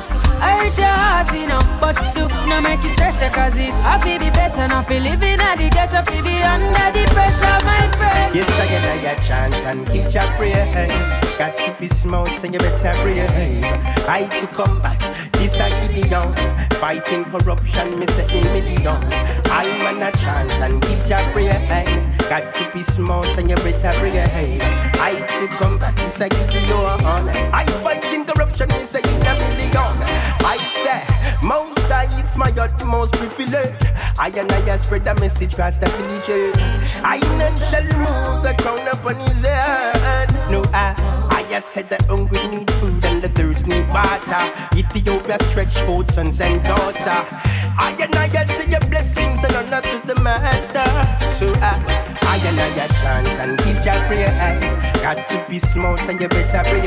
I 0.44 0.60
hurt 0.60 0.78
your 0.78 0.88
heart, 0.88 1.34
you 1.34 1.48
know, 1.48 1.64
but 1.80 1.96
do 2.14 2.28
not 2.48 2.64
make 2.64 2.84
it 2.84 2.94
stress 2.94 3.16
you, 3.16 3.30
cause 3.32 3.56
it 3.56 3.72
happy 3.80 4.18
be 4.18 4.30
better 4.32 4.68
not 4.68 4.88
be 4.90 5.00
living 5.00 5.40
at 5.40 5.56
the 5.56 5.70
ghetto, 5.70 6.04
fi 6.04 6.22
be 6.22 6.42
under 6.44 6.88
the 6.92 7.04
pressure, 7.16 7.58
my 7.64 7.80
friend. 7.96 8.36
Yes, 8.36 8.50
I 8.60 8.66
get 8.68 9.18
a 9.18 9.24
chant 9.26 9.54
and 9.54 9.88
keep 9.88 10.14
your 10.14 10.28
prayers. 10.36 11.10
Got 11.40 11.56
to 11.56 11.76
be 11.80 11.88
smart 11.88 12.44
and 12.44 12.54
you 12.54 12.60
better 12.60 12.94
brave. 13.02 13.64
I 14.08 14.28
to 14.28 14.48
combat 14.48 15.00
this 15.34 15.60
a 15.60 15.70
Gideon. 15.88 16.36
Fighting 16.82 17.24
corruption, 17.26 18.00
me 18.00 18.08
say 18.08 18.28
in 18.38 18.44
million. 18.52 18.88
I'm 19.48 19.78
man 19.80 20.02
a 20.04 20.12
chant 20.18 20.52
and 20.52 20.82
keep 20.82 21.08
your 21.08 21.24
prayers. 21.32 22.08
Got 22.34 22.52
to 22.56 22.72
be 22.74 22.82
smart 22.82 23.38
and 23.38 23.48
you 23.48 23.56
better 23.58 24.00
brave. 24.00 24.16
I 24.16 25.24
to 25.38 25.48
come 25.50 25.78
combat 25.78 25.96
this 25.98 26.20
a 26.20 26.28
Gideon. 26.30 26.68
I 26.74 27.64
fighting 27.84 28.26
corruption, 28.26 28.70
me 28.70 28.86
say 28.86 29.02
in 29.02 29.22
a 29.22 29.36
million. 29.38 29.94
I 30.42 30.58
say, 30.82 31.46
most 31.46 31.78
I 31.92 32.08
it's 32.20 32.36
my 32.36 32.50
utmost 32.60 33.14
privilege. 33.14 33.76
I 34.18 34.30
and 34.36 34.52
I 34.52 34.78
spread 34.78 35.06
the 35.06 35.14
message 35.22 35.54
across 35.54 35.78
the 35.78 35.86
village. 35.92 36.58
I 37.04 37.20
none 37.38 37.56
shall 37.70 37.84
remove 37.84 38.42
the 38.42 38.56
crown 38.64 38.88
upon 38.88 39.18
his 39.28 39.44
head. 39.44 40.34
No, 40.50 40.64
I, 40.74 40.96
I 41.30 41.48
just 41.48 41.70
said 41.70 41.88
the 41.88 42.04
hungry 42.06 42.48
need 42.48 42.72
food 42.72 42.93
and 42.93 42.93
the 43.24 43.30
thirst 43.30 43.68
need 43.68 43.88
water. 43.88 44.44
Ethiopia 44.76 45.38
stretch 45.46 45.76
forth 45.86 46.14
sons 46.14 46.42
and 46.42 46.62
daughter. 46.64 47.20
I 47.80 47.96
and 48.00 48.16
I 48.16 48.28
say 48.46 48.70
your 48.70 48.82
blessings 48.92 49.44
and 49.44 49.56
honor 49.56 49.82
to 49.82 50.02
the 50.06 50.20
master. 50.22 50.84
So 51.40 51.48
I, 51.62 51.80
I 52.22 52.38
and 52.50 52.60
I 52.60 52.88
chant 53.00 53.28
and 53.40 53.58
give 53.60 53.80
your 53.86 54.00
prayers. 54.08 54.68
Got 55.02 55.28
to 55.30 55.46
be 55.50 55.58
smart 55.58 56.02
and 56.10 56.20
you 56.20 56.28
better 56.28 56.64
pray. 56.70 56.84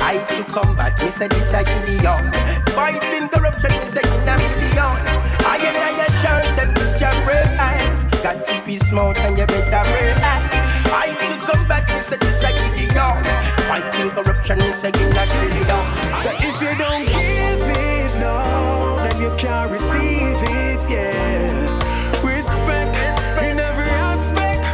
I 0.00 0.18
to 0.28 0.44
combat, 0.44 1.02
me 1.02 1.10
say 1.10 1.26
this 1.26 1.52
a 1.52 1.64
Gideon. 1.64 2.30
Fighting 2.70 3.28
corruption, 3.28 3.72
me 3.72 3.86
say 3.86 4.06
in 4.06 4.28
a 4.28 4.36
million. 4.38 5.02
I 5.42 5.58
and 5.66 5.76
I 5.76 6.06
chant 6.22 6.58
and 6.62 6.76
give 6.76 7.00
your 7.00 7.16
prayers. 7.26 8.04
Got 8.22 8.46
to 8.46 8.62
be 8.64 8.76
smart 8.78 9.18
and 9.18 9.36
you 9.36 9.46
better 9.46 9.82
pray. 9.82 10.59
I 10.92 11.14
to 11.14 11.36
combat, 11.46 11.88
me 11.88 12.02
say 12.02 12.16
this 12.16 12.42
a 12.42 12.52
Gideon. 12.52 13.22
Fighting 13.68 14.10
corruption, 14.10 14.58
me 14.58 14.72
say 14.72 14.88
in 14.88 15.16
a 15.16 15.26
trillion. 15.26 15.84
So 16.18 16.30
if 16.34 16.60
you 16.60 16.74
don't 16.76 17.06
give 17.06 17.62
it, 17.78 18.10
no, 18.18 18.96
then 19.04 19.20
you 19.22 19.30
can't 19.38 19.70
receive 19.70 20.36
it, 20.50 20.80
yeah. 20.90 22.26
Respect 22.26 22.96
in 23.42 23.60
every 23.60 23.90
aspect, 24.10 24.66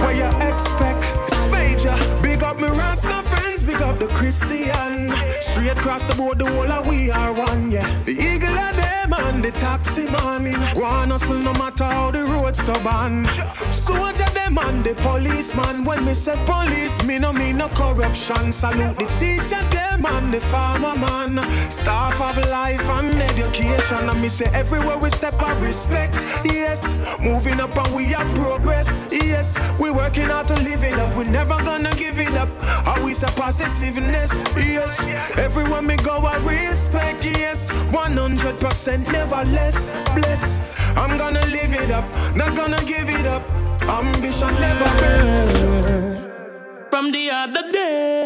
what 0.00 0.14
you 0.14 0.28
expect. 0.48 1.00
It's 1.32 1.50
major. 1.50 1.96
Big 2.22 2.42
up 2.42 2.60
me 2.60 2.68
Rasta 2.68 3.22
friends, 3.22 3.62
big 3.62 3.80
up 3.80 3.98
the 3.98 4.08
Christian. 4.08 5.10
Straight 5.40 5.70
across 5.70 6.02
the 6.04 6.14
board, 6.14 6.38
the 6.38 6.50
whole 6.50 6.70
of 6.70 6.86
we 6.86 7.10
are 7.10 7.32
one, 7.32 7.70
yeah. 7.70 7.88
And 9.16 9.44
the 9.44 9.50
taxi 9.52 10.06
man. 10.06 10.52
Go 10.74 10.84
on 10.84 11.10
hustle 11.10 11.38
no 11.38 11.52
matter 11.52 11.84
how 11.84 12.10
the 12.10 12.24
road's 12.24 12.58
stubborn. 12.60 13.26
Soldier 13.72 14.28
them 14.34 14.58
and 14.58 14.84
the 14.84 14.94
policeman. 14.96 15.84
When 15.84 16.04
me 16.04 16.14
say 16.14 16.36
police, 16.46 17.02
me 17.04 17.18
no 17.18 17.32
mean 17.32 17.58
no 17.58 17.68
corruption. 17.68 18.50
Salute 18.52 18.98
the 18.98 19.06
teacher 19.18 19.62
them 19.70 20.04
and 20.06 20.34
the 20.34 20.40
farmer 20.40 20.96
man. 20.96 21.38
Staff 21.70 22.20
of 22.20 22.36
life 22.50 22.88
and 22.88 23.14
education. 23.14 24.08
And 24.08 24.20
me 24.20 24.28
say 24.28 24.46
everywhere 24.52 24.98
we 24.98 25.10
step 25.10 25.40
I 25.40 25.58
respect. 25.60 26.14
Yes, 26.44 26.82
moving 27.20 27.60
up 27.60 27.76
and 27.76 27.94
we 27.94 28.14
are 28.14 28.28
progress. 28.34 28.88
Yes, 29.12 29.56
we 29.78 29.90
working 29.90 30.28
hard 30.28 30.48
to 30.48 30.54
live 30.56 30.82
it 30.82 30.94
up. 30.94 31.16
We 31.16 31.24
never 31.24 31.56
gonna 31.64 31.94
give 31.94 32.18
it 32.18 32.34
up. 32.34 32.48
Always 32.86 33.22
a 33.22 33.28
positiveness. 33.28 34.32
Yes, 34.56 34.98
everywhere 35.38 35.82
me 35.82 35.96
go 35.96 36.18
I 36.18 36.36
respect. 36.38 37.24
Yes, 37.24 37.70
100% 37.92 38.94
never 38.98 39.03
less. 39.12 39.90
Bless. 40.14 40.58
I'm 40.96 41.16
gonna 41.18 41.44
live 41.46 41.72
it 41.72 41.90
up, 41.90 42.04
not 42.36 42.56
gonna 42.56 42.82
give 42.84 43.08
it 43.08 43.26
up. 43.26 43.42
Ambition 43.82 44.54
never 44.60 44.84
rest. 45.02 45.64
From 46.90 47.10
the 47.10 47.30
other 47.30 47.72
day, 47.72 48.24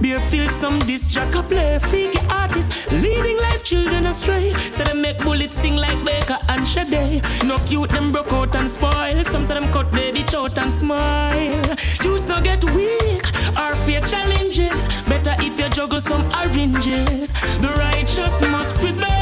Beerfield 0.00 0.52
some 0.52 0.78
disc 0.80 1.12
track 1.12 1.34
a 1.34 1.42
play. 1.42 1.78
Freaky 1.78 2.20
artists 2.28 2.90
leading 2.92 3.38
life 3.38 3.62
children 3.64 4.06
astray. 4.06 4.50
Say 4.50 4.84
them 4.84 5.00
make 5.00 5.18
bullets 5.18 5.56
sing 5.56 5.76
like 5.76 6.04
Baker 6.04 6.38
and 6.48 6.66
Sade. 6.66 7.22
No 7.44 7.56
youth 7.68 7.90
them 7.90 8.12
broke 8.12 8.32
out 8.32 8.54
and 8.56 8.68
spoil. 8.68 9.24
Some 9.24 9.44
say 9.44 9.54
them 9.54 9.72
cut 9.72 9.90
ditch 9.92 10.34
out 10.34 10.58
and 10.58 10.72
smile. 10.72 11.74
Juice 12.02 12.28
no 12.28 12.40
get 12.42 12.62
weak 12.74 13.24
or 13.58 13.74
fear 13.86 14.00
challenges. 14.00 14.84
Better 15.08 15.34
if 15.38 15.58
you 15.58 15.68
juggle 15.70 16.00
some 16.00 16.24
oranges. 16.32 17.32
The 17.60 17.72
righteous 17.78 18.40
must 18.42 18.74
prevail. 18.74 19.21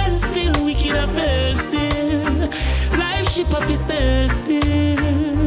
Still 0.73 0.85
wicked 0.85 0.97
a 0.97 1.07
fail. 1.09 2.99
Life 2.99 3.29
ship 3.29 3.53
up 3.53 3.69
itself 3.69 4.31
still. 4.31 5.40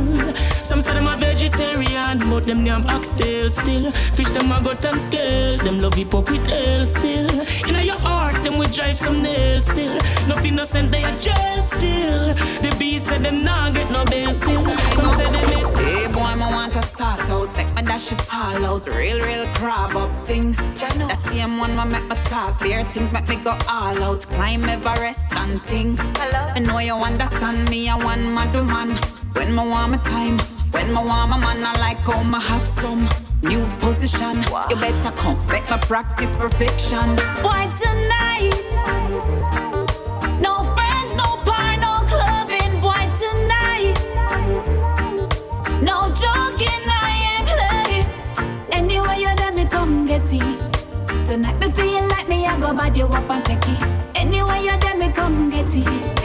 Some 0.64 0.82
say 0.82 0.94
them 0.94 1.08
a 1.08 1.18
vegetarian, 1.18 2.18
but 2.30 2.46
them 2.46 2.64
name 2.64 2.86
oxtail 2.88 3.50
still. 3.50 3.92
Fish 3.92 4.30
them 4.30 4.52
a 4.52 4.64
gut 4.64 4.86
and 4.86 5.00
scale, 5.00 5.58
them 5.58 5.82
love 5.82 5.94
hip 5.94 6.14
hop 6.14 6.32
with 6.32 6.48
hell 6.48 6.86
still. 6.86 7.30
In 7.68 7.86
your 7.86 8.00
heart, 8.00 8.42
them 8.44 8.58
we 8.58 8.66
drive 8.68 8.98
some 8.98 9.22
nails 9.22 9.66
still. 9.66 9.94
No 10.28 10.38
innocent, 10.40 10.90
they 10.92 11.04
a 11.04 11.18
jail 11.18 11.62
still. 11.62 12.34
The 12.64 12.76
beast 12.80 13.08
said 13.08 13.24
them 13.24 13.44
nah 13.44 13.72
get 13.72 13.92
no 13.92 14.06
bail 14.06 14.32
still. 14.32 14.66
Some 14.96 15.10
say 15.18 15.30
they 15.32 15.46
need. 15.56 15.78
Hey 15.78 16.08
boy, 16.08 16.34
me 16.36 16.48
want 16.48 16.74
to 16.74 16.84
sort 16.84 17.30
out, 17.30 17.56
make 17.58 17.76
me 17.76 17.82
dash 17.82 18.12
it 18.14 18.34
all 18.34 18.66
out. 18.66 18.88
Real, 18.88 19.20
real 19.20 19.46
crab 19.56 19.96
up 19.98 20.26
thing. 20.26 20.54
The 20.54 21.16
same 21.26 21.58
one 21.58 21.76
will 21.76 21.86
make 21.86 22.08
me 22.08 22.16
talk, 22.24 22.60
bare 22.60 22.86
things 22.86 23.12
make 23.12 23.28
me 23.28 23.36
go 23.36 23.58
all 23.70 24.02
out. 24.02 24.26
Climb 24.28 24.64
Everest 24.64 25.26
and 25.34 25.64
ting. 25.66 25.98
I 26.00 26.60
know 26.60 26.80
you 26.80 26.96
understand 26.96 27.70
me, 27.70 27.90
I 27.90 27.96
one 27.98 28.34
mad 28.34 28.54
woman. 28.54 29.23
When 29.34 29.56
me 29.56 29.68
want 29.70 29.92
my 29.92 29.98
time, 29.98 30.40
when 30.72 30.88
me 30.88 30.94
want 30.94 31.30
my 31.32 31.38
man, 31.38 31.64
I 31.64 31.74
like 31.80 31.98
how 32.00 32.24
me 32.24 32.40
have 32.40 32.68
some. 32.68 33.10
New 33.44 33.68
position, 33.82 34.38
you 34.70 34.78
better 34.78 35.12
come, 35.12 35.38
make 35.48 35.70
me 35.70 35.78
practice 35.82 36.34
perfection. 36.38 37.18
Why 37.44 37.68
tonight? 37.76 38.56
No 40.40 40.64
friends, 40.74 41.12
no 41.18 41.44
bar, 41.44 41.76
no 41.76 41.94
clubbing. 42.08 42.82
Why 42.82 43.04
tonight? 43.20 43.96
No 45.82 46.08
joking, 46.22 46.84
I 46.88 47.36
ain't 47.36 47.48
play. 47.52 48.06
Anyway, 48.72 49.20
you 49.20 49.28
let 49.36 49.54
me 49.56 49.66
come 49.66 50.08
get 50.08 50.32
it. 50.34 51.26
Tonight 51.26 51.60
me 51.60 51.70
feel 51.72 52.08
like 52.08 52.30
me, 52.30 52.46
I 52.46 52.58
go 52.62 52.74
bad 52.74 52.96
you 52.96 53.08
up 53.08 53.30
and 53.30 53.44
take 53.46 53.68
it. 53.68 53.82
Anyway, 54.16 54.62
you 54.64 54.72
let 54.72 54.98
me 54.98 55.12
come 55.12 55.50
get 55.50 55.76
it. 55.76 56.23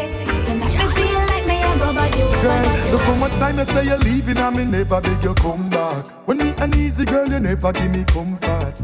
Girl, 2.42 2.92
look 2.92 3.03
how 3.03 3.14
much 3.16 3.33
time 3.38 3.59
you 3.59 3.64
say 3.64 3.85
you're 3.87 3.98
leaving 3.98 4.38
and 4.38 4.57
me 4.57 4.64
never 4.64 5.01
beg 5.01 5.22
you 5.24 5.35
come 5.35 5.68
back. 5.68 6.07
When 6.27 6.37
me 6.38 6.55
an 6.59 6.72
easy 6.77 7.05
girl, 7.05 7.29
you 7.29 7.40
never 7.40 7.72
give 7.72 7.90
me 7.90 8.05
comfort. 8.05 8.74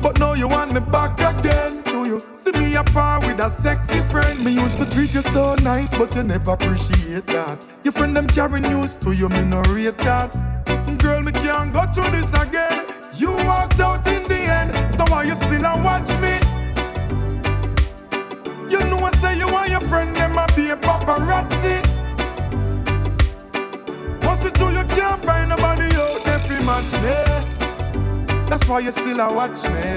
But 0.00 0.18
now 0.20 0.34
you 0.34 0.46
want 0.46 0.72
me 0.72 0.80
back 0.80 1.18
again. 1.18 1.82
To 1.84 2.06
you 2.06 2.22
see 2.34 2.52
me 2.52 2.76
apart 2.76 3.26
with 3.26 3.40
a 3.40 3.50
sexy 3.50 4.00
friend. 4.12 4.44
Me 4.44 4.52
used 4.52 4.78
to 4.78 4.88
treat 4.88 5.12
you 5.12 5.22
so 5.22 5.56
nice, 5.56 5.92
but 5.96 6.14
you 6.14 6.22
never 6.22 6.52
appreciate 6.52 7.26
that. 7.26 7.66
Your 7.82 7.92
friend 7.92 8.14
them 8.14 8.28
carry 8.28 8.60
news 8.60 8.96
to 8.98 9.10
you, 9.10 9.28
me 9.28 9.42
no 9.42 9.60
rate 9.62 9.98
that. 9.98 10.32
Girl, 10.98 11.20
me 11.22 11.32
can't 11.32 11.72
go 11.72 11.82
through 11.86 12.10
this 12.10 12.32
again. 12.32 12.86
You 13.16 13.32
walked 13.44 13.80
out 13.80 14.06
in 14.06 14.22
the 14.28 14.38
end, 14.38 14.92
so 14.92 15.04
why 15.08 15.24
you 15.24 15.34
still 15.34 15.64
a 15.64 15.74
watch 15.82 16.10
me? 16.22 16.38
You 18.70 18.78
know 18.88 18.98
I 19.04 19.10
say 19.20 19.36
you 19.36 19.48
want 19.52 19.70
your 19.70 19.80
friend 19.80 20.14
them 20.14 20.38
a 20.38 20.46
be 20.54 20.70
a 20.70 20.76
paparazzi. 20.76 21.89
It 24.42 24.54
true 24.54 24.70
you 24.70 24.84
can't 24.84 25.22
find 25.24 25.48
nobody 25.50 25.84
out 25.96 26.24
there 26.24 26.38
fi 26.40 26.56
match 26.64 26.92
me. 27.04 27.16
That's 28.48 28.66
why 28.66 28.80
you 28.80 28.90
still 28.90 29.20
a 29.20 29.32
watch 29.32 29.64
me. 29.64 29.94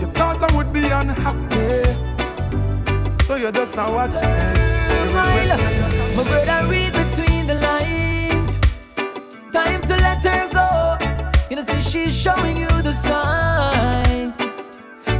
You 0.00 0.06
thought 0.12 0.42
I 0.42 0.56
would 0.56 0.72
be 0.72 0.84
unhappy, 0.86 1.82
so 3.24 3.36
you 3.36 3.50
just 3.50 3.76
a 3.76 3.90
watch 3.90 4.20
me. 4.22 4.66
My 6.16 6.22
brother 6.24 6.66
read 6.70 6.92
between 6.92 7.46
the 7.46 7.54
lines. 7.68 8.58
Time 9.52 9.82
to 9.82 9.96
let 9.96 10.24
her 10.24 10.48
go. 10.48 10.68
You 11.50 11.56
know, 11.56 11.62
see 11.62 11.82
she's 11.82 12.14
showing 12.16 12.56
you 12.56 12.68
the 12.82 12.92
signs. 12.92 14.36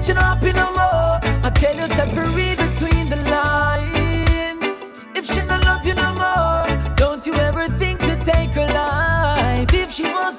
She 0.07 0.12
not 0.12 0.25
happy 0.25 0.53
no 0.53 0.70
more. 0.72 1.18
I 1.42 1.51
tell 1.55 1.75
you, 1.75 1.87
separate 1.88 2.59
between 2.59 3.09
the 3.09 3.16
lines. 3.31 3.86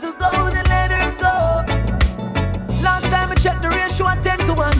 To 0.01 0.13
go, 0.13 0.29
then 0.49 0.65
let 0.65 0.91
her 0.91 1.11
go. 1.17 1.33
Last 2.81 3.05
time 3.05 3.31
I 3.31 3.35
checked 3.35 3.61
the 3.61 3.69
ratio 3.69 4.07
at 4.07 4.23
10 4.23 4.47
to 4.47 4.53
1. 4.53 4.73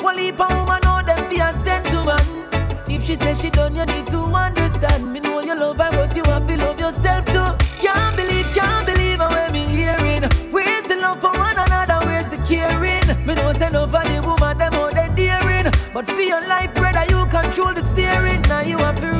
One 0.00 0.16
leap 0.16 0.38
a 0.38 0.46
woman 0.48 0.80
know 0.84 1.02
them 1.04 1.18
fear 1.28 1.52
10 1.64 1.82
to 1.92 2.04
1. 2.04 2.92
If 2.94 3.04
she 3.04 3.16
says 3.16 3.40
she 3.40 3.50
done, 3.50 3.76
you 3.76 3.84
need 3.84 4.06
to 4.08 4.18
understand. 4.18 5.12
Me 5.12 5.20
know 5.20 5.40
you 5.40 5.56
love 5.56 5.78
her, 5.78 5.90
but 5.90 6.16
you 6.16 6.22
have 6.24 6.46
to 6.46 6.56
love 6.56 6.80
yourself 6.80 7.24
too. 7.26 7.50
Can't 7.80 8.16
believe, 8.16 8.46
can't 8.54 8.86
believe 8.86 9.18
when 9.18 9.52
me 9.52 9.64
hearing. 9.66 10.22
Where's 10.50 10.86
the 10.86 10.96
love 10.96 11.20
for 11.20 11.32
one 11.32 11.58
another? 11.58 12.06
Where's 12.06 12.28
the 12.28 12.38
caring? 12.48 13.06
Me 13.26 13.34
know 13.34 13.52
say 13.52 13.70
love 13.70 13.90
for 13.90 14.04
the 14.08 14.22
woman, 14.22 14.58
them 14.58 14.74
out 14.74 14.94
they 14.94 15.08
daring. 15.14 15.70
But 15.92 16.06
for 16.06 16.20
your 16.20 16.46
life, 16.48 16.74
brother, 16.74 17.04
you 17.10 17.26
control 17.26 17.74
the 17.74 17.82
steering. 17.82 18.42
Now 18.42 18.62
you 18.62 18.78
have 18.78 18.98
to 19.00 19.11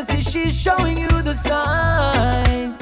Know, 0.00 0.06
see, 0.06 0.22
she's 0.22 0.58
showing 0.58 0.96
you 0.96 1.08
the 1.08 1.34
signs. 1.34 2.74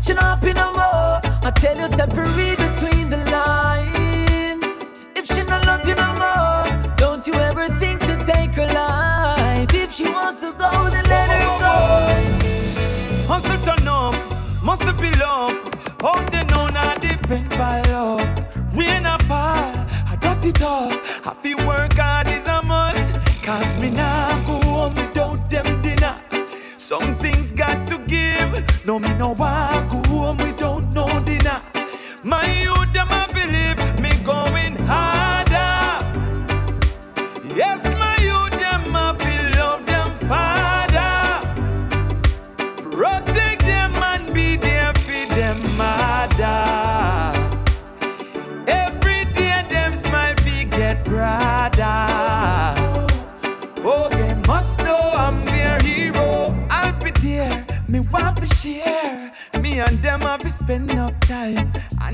She 0.00 0.14
not 0.14 0.22
happy 0.22 0.54
no 0.54 0.72
more. 0.72 1.20
I 1.46 1.52
tell 1.54 1.76
you, 1.76 1.88
separate 1.88 2.56
between 2.56 3.10
the 3.10 3.18
lines. 3.30 4.64
If 5.14 5.26
she 5.26 5.42
not 5.42 5.66
love 5.66 5.86
you 5.86 5.94
no 5.96 6.12
more, 6.14 6.96
don't 6.96 7.26
you 7.26 7.34
ever 7.34 7.68
think 7.78 8.00
to 8.00 8.24
take 8.24 8.54
her 8.54 8.66
life. 8.68 9.74
If 9.74 9.92
she 9.92 10.08
wants 10.08 10.40
to 10.40 10.52
go, 10.52 10.70
then 10.88 11.04
let 11.04 11.28
her 11.30 11.58
go. 11.66 11.76
Hustle 13.28 13.58
turn 13.66 13.86
up, 13.86 14.14
muscle 14.62 14.94
build 14.94 15.20
up. 15.20 15.52
Hope 16.00 16.30
they 16.30 16.44
know 16.44 16.68
not 16.68 17.02
depend 17.02 17.50
by 17.50 17.82
No, 29.20 29.34
me 29.34 29.79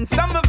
some 0.07 0.33
my 0.33 0.46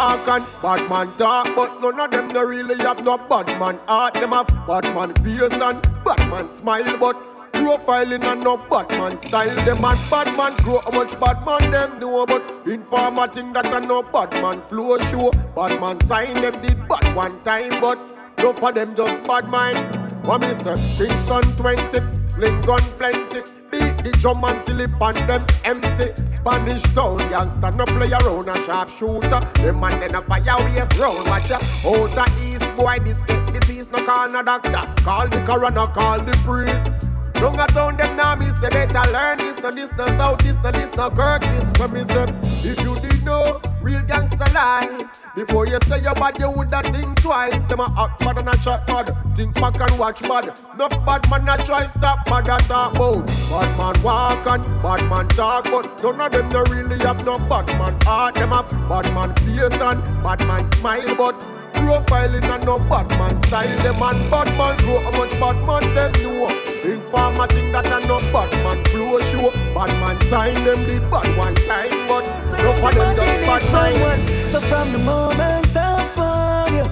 walk 0.00 0.28
and 0.28 0.46
bad 0.62 0.88
man 0.88 1.08
talk, 1.18 1.46
but 1.54 1.80
none 1.82 2.00
of 2.00 2.10
them 2.10 2.28
they 2.32 2.44
really 2.52 2.76
have 2.78 3.04
no 3.04 3.16
bad 3.18 3.48
man 3.60 3.78
heart. 3.86 4.14
Them 4.14 4.32
have 4.32 4.48
bad 4.66 4.84
man 4.94 5.12
face 5.22 5.60
and 5.68 5.82
bad 6.06 6.20
man 6.30 6.48
smile, 6.48 6.96
but 6.98 7.16
profiling 7.52 8.24
and 8.32 8.42
no 8.42 8.56
bad 8.56 8.88
man 9.00 9.18
style. 9.18 9.54
Them 9.66 9.84
and 9.90 10.00
bad 10.12 10.28
man 10.38 10.56
grow 10.64 10.80
how 10.86 10.92
much 10.98 11.12
bad 11.20 11.44
man 11.48 11.70
them 11.70 11.98
do, 12.00 12.24
but 12.26 12.42
informer 12.66 13.26
thing 13.28 13.52
that 13.52 13.66
a 13.66 13.80
no 13.80 14.02
bad 14.02 14.32
man 14.44 14.62
flow 14.70 14.96
show. 15.10 15.30
Bad 15.58 15.78
man 15.82 16.00
sign 16.12 16.34
them 16.34 16.60
did 16.62 16.80
bad 16.88 17.14
one 17.14 17.38
time, 17.42 17.78
but 17.80 17.98
no 18.38 18.54
for 18.54 18.72
them 18.72 18.94
just 18.94 19.22
bad 19.24 19.48
mind. 19.48 19.78
What 20.24 20.40
me 20.40 20.54
say? 20.54 20.76
Kingston 20.96 21.44
20, 21.56 22.19
sling 22.30 22.60
gun 22.62 22.82
plenty. 22.96 23.40
Beat 23.70 24.04
the 24.04 24.10
drum 24.20 24.42
until 24.44 24.80
it 24.80 24.90
pan 24.98 25.14
them 25.26 25.44
empty. 25.64 26.10
Spanish 26.26 26.82
town 26.94 27.18
youngster 27.30 27.70
no 27.72 27.84
play 27.84 28.10
around 28.10 28.48
a 28.48 28.54
sharp 28.64 28.88
shooter. 28.88 29.40
Them 29.62 29.80
man 29.80 29.98
then 30.00 30.14
a 30.14 30.22
fire 30.22 30.56
waste 30.64 30.98
round. 30.98 31.26
Watch 31.26 31.50
ya. 31.50 31.58
Outer 31.86 32.28
east 32.42 32.76
boy 32.76 32.98
this 33.04 33.22
get 33.24 33.52
disease 33.52 33.90
no 33.90 34.04
call 34.04 34.28
no 34.30 34.42
doctor. 34.42 34.84
Call 35.02 35.28
the 35.28 35.42
coroner, 35.46 35.86
call 35.88 36.20
the 36.20 36.32
priest. 36.44 37.04
Long 37.40 37.58
a 37.58 37.66
town 37.68 37.96
them 37.96 38.16
now 38.16 38.34
me 38.36 38.50
say 38.50 38.68
better 38.68 39.10
learn 39.12 39.38
this 39.38 39.58
no 39.58 39.70
this 39.70 39.92
no 39.96 40.06
south 40.18 40.38
this 40.38 40.62
no 40.62 40.70
this 40.72 40.94
no 40.96 41.10
Curtis. 41.10 41.72
When 41.78 41.92
me 41.92 42.04
say 42.04 42.28
if 42.70 42.80
you 42.80 43.09
did 43.24 43.70
real 43.82 44.02
gangster 44.06 44.52
life. 44.52 45.20
Before 45.34 45.66
you 45.66 45.78
say 45.86 46.02
your 46.02 46.14
bad, 46.14 46.38
you 46.38 46.50
woulda 46.50 46.82
think 46.90 47.20
twice. 47.20 47.62
Them 47.64 47.80
a 47.80 47.84
hot 47.84 48.18
bad 48.18 48.38
and 48.38 48.48
a 48.48 48.56
chat 48.58 48.86
bad. 48.86 49.06
Think 49.36 49.54
back 49.54 49.80
and 49.80 49.98
watch 49.98 50.20
bad. 50.20 50.58
Enough 50.74 51.06
bad 51.06 51.30
man 51.30 51.48
a 51.48 51.64
try 51.64 51.86
stop 51.86 52.24
bad 52.24 52.48
a 52.48 52.58
talk 52.66 52.94
about. 52.94 53.26
Bad 53.26 53.78
man 53.78 54.02
walk 54.02 54.46
and 54.46 54.82
bad 54.82 55.08
man 55.08 55.28
talk, 55.28 55.64
but 55.64 56.02
none 56.02 56.20
of 56.20 56.32
them 56.32 56.48
no 56.50 56.62
really 56.64 56.98
have 57.04 57.24
no 57.24 57.38
bad 57.38 57.66
man 57.78 57.96
heart. 58.02 58.34
Them 58.34 58.50
have 58.50 58.70
bad 58.88 59.14
man 59.14 59.34
face 59.36 59.80
and 59.80 60.02
bad 60.22 60.40
man 60.46 60.70
smile, 60.72 61.16
but 61.16 61.59
profiling 61.90 62.44
and 62.54 62.64
no 62.64 62.78
bad 62.78 63.08
man 63.18 63.42
style. 63.42 63.76
Them 63.82 64.02
and 64.02 64.30
bad 64.30 64.46
man 64.58 64.76
grow 64.78 65.00
how 65.00 65.10
much 65.18 65.34
bad 65.42 65.58
man 65.66 65.94
them 65.94 66.12
know. 66.22 66.46
Informer 66.84 67.46
think 67.48 67.72
that 67.72 67.86
a 67.86 67.98
no 68.06 68.18
bad 68.32 68.52
man 68.64 68.78
flow 68.90 69.18
show. 69.30 69.50
Bad 69.74 69.90
man 70.00 70.16
sign 70.30 70.54
them 70.64 70.80
did 70.86 71.02
bad 71.10 71.26
one 71.36 71.54
time, 71.68 71.94
but 72.06 72.24
no 72.62 72.70
for 72.80 72.92
them 72.94 73.16
just 73.16 73.40
bad 73.48 73.64
mind. 74.02 74.22
So 74.52 74.60
from 74.60 74.86
the 74.92 74.98
moment 74.98 75.76
I 75.76 76.04
found 76.14 76.74
you, 76.78 76.86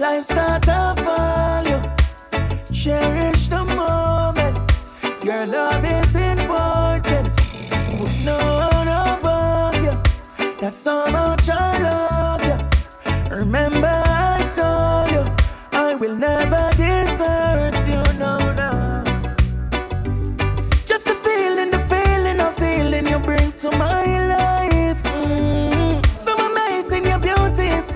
life 0.00 0.24
start 0.24 0.62
to 0.62 0.94
fall 1.04 1.64
you. 1.72 1.80
Cherish 2.74 3.48
the 3.48 3.62
moments. 3.64 4.84
Your 5.22 5.46
love 5.46 5.84
is 5.84 6.16
important. 6.16 7.34
With 8.00 8.24
no 8.24 8.38
one 8.72 8.88
above 8.88 9.76
you. 9.76 9.94
That's 10.60 10.84
how 10.84 11.06
much 11.10 11.48
I 11.48 11.78
love 11.78 12.44
you. 12.44 12.58
Remember 13.36 13.97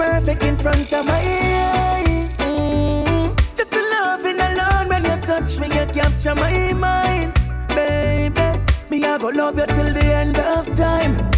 under 0.06 1.02
my 1.04 1.20
eyes. 1.20 2.36
Mm. 2.38 3.56
Just 3.56 3.74
loving 3.74 4.40
alone 4.40 4.88
when 4.88 5.04
you 5.04 5.16
touch 5.22 5.58
me, 5.60 5.66
you 5.68 5.86
capture 5.86 6.34
my 6.34 6.72
mind, 6.72 7.34
baby. 7.68 8.60
Me 8.90 9.04
I 9.04 9.18
go 9.18 9.28
love 9.28 9.58
you 9.58 9.66
till 9.66 9.92
the 9.92 10.04
end 10.04 10.38
of 10.38 10.66
time. 10.76 11.30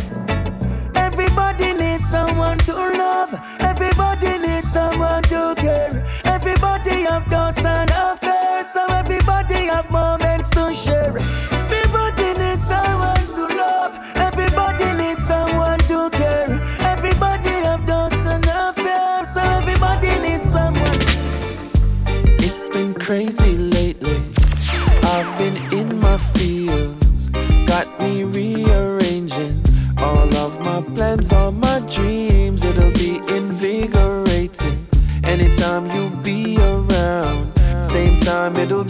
Everybody 0.95 1.73
needs 1.75 2.09
someone 2.09 2.59
to 2.59 2.75
love. 2.75 3.35
Everybody 3.61 4.39
needs 4.39 4.71
someone 4.71 5.23
to 5.25 5.55
care. 5.57 6.05
Everybody 6.25 7.03
have 7.03 7.27
thoughts 7.27 7.65
and 7.65 7.91
affairs, 7.91 8.73
so 8.73 8.85
everybody 8.87 9.67
have 9.67 9.91
moments 9.91 10.51
to 10.51 10.73
share. 10.73 11.54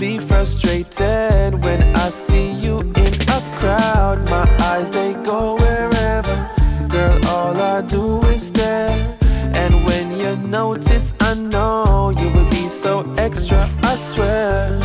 Be 0.04 0.18
frustrated 0.18 1.54
when 1.64 1.80
I 1.96 2.10
see 2.10 2.52
you 2.64 2.80
in 2.80 3.12
a 3.36 3.40
crowd. 3.58 4.18
My 4.28 4.46
eyes, 4.60 4.90
they 4.90 5.14
go 5.24 5.54
wherever. 5.56 6.36
Girl, 6.88 7.18
all 7.28 7.56
I 7.56 7.80
do 7.80 8.20
is 8.34 8.48
stare. 8.48 9.16
And 9.62 9.72
when 9.86 10.06
you 10.20 10.36
notice, 10.46 11.14
I 11.20 11.32
know 11.32 12.10
you 12.20 12.28
will 12.34 12.50
be 12.50 12.68
so 12.68 12.92
extra, 13.16 13.62
I 13.82 13.94
swear. 13.94 14.78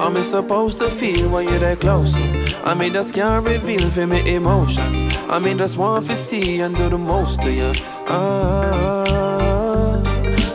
I'm 0.00 0.22
supposed 0.22 0.78
to 0.78 0.90
feel 0.90 1.28
when 1.28 1.48
you're 1.48 1.58
that 1.58 1.80
close. 1.80 2.16
I 2.64 2.72
mean, 2.72 2.94
just 2.94 3.12
can't 3.12 3.44
reveal 3.44 3.90
for 3.90 4.06
me 4.06 4.20
emotions. 4.34 5.14
I 5.28 5.38
mean, 5.38 5.58
just 5.58 5.76
want 5.76 6.06
to 6.06 6.16
see 6.16 6.60
and 6.60 6.74
do 6.74 6.88
the 6.88 6.96
most 6.96 7.42
to 7.42 7.52
you. 7.52 7.72
Ah, 8.08 9.61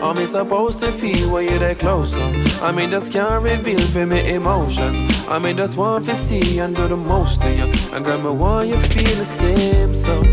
I'm 0.02 0.26
supposed 0.28 0.80
to 0.80 0.91
feel 0.91 1.32
when 1.32 1.45
you're 1.45 1.60
that 1.60 1.80
close. 1.80 2.18
I 2.62 2.72
mean, 2.72 2.91
just 2.91 3.12
can't 3.12 3.43
reveal 3.43 3.80
for 3.80 4.06
me 4.06 4.34
emotions. 4.34 5.28
I 5.28 5.39
mean, 5.39 5.58
just 5.58 5.78
want 5.78 6.06
to 6.06 6.16
see 6.16 6.60
and 6.60 6.76
do 6.76 6.88
the 6.88 6.98
most 6.98 7.41
to 7.41 7.54
you. 7.54 7.72
And 7.93 8.06
grandma, 8.06 8.32
want 8.32 8.68
you 8.68 8.78
feel 8.78 9.16
the 9.18 9.26
same, 9.26 9.95
so. 9.95 10.24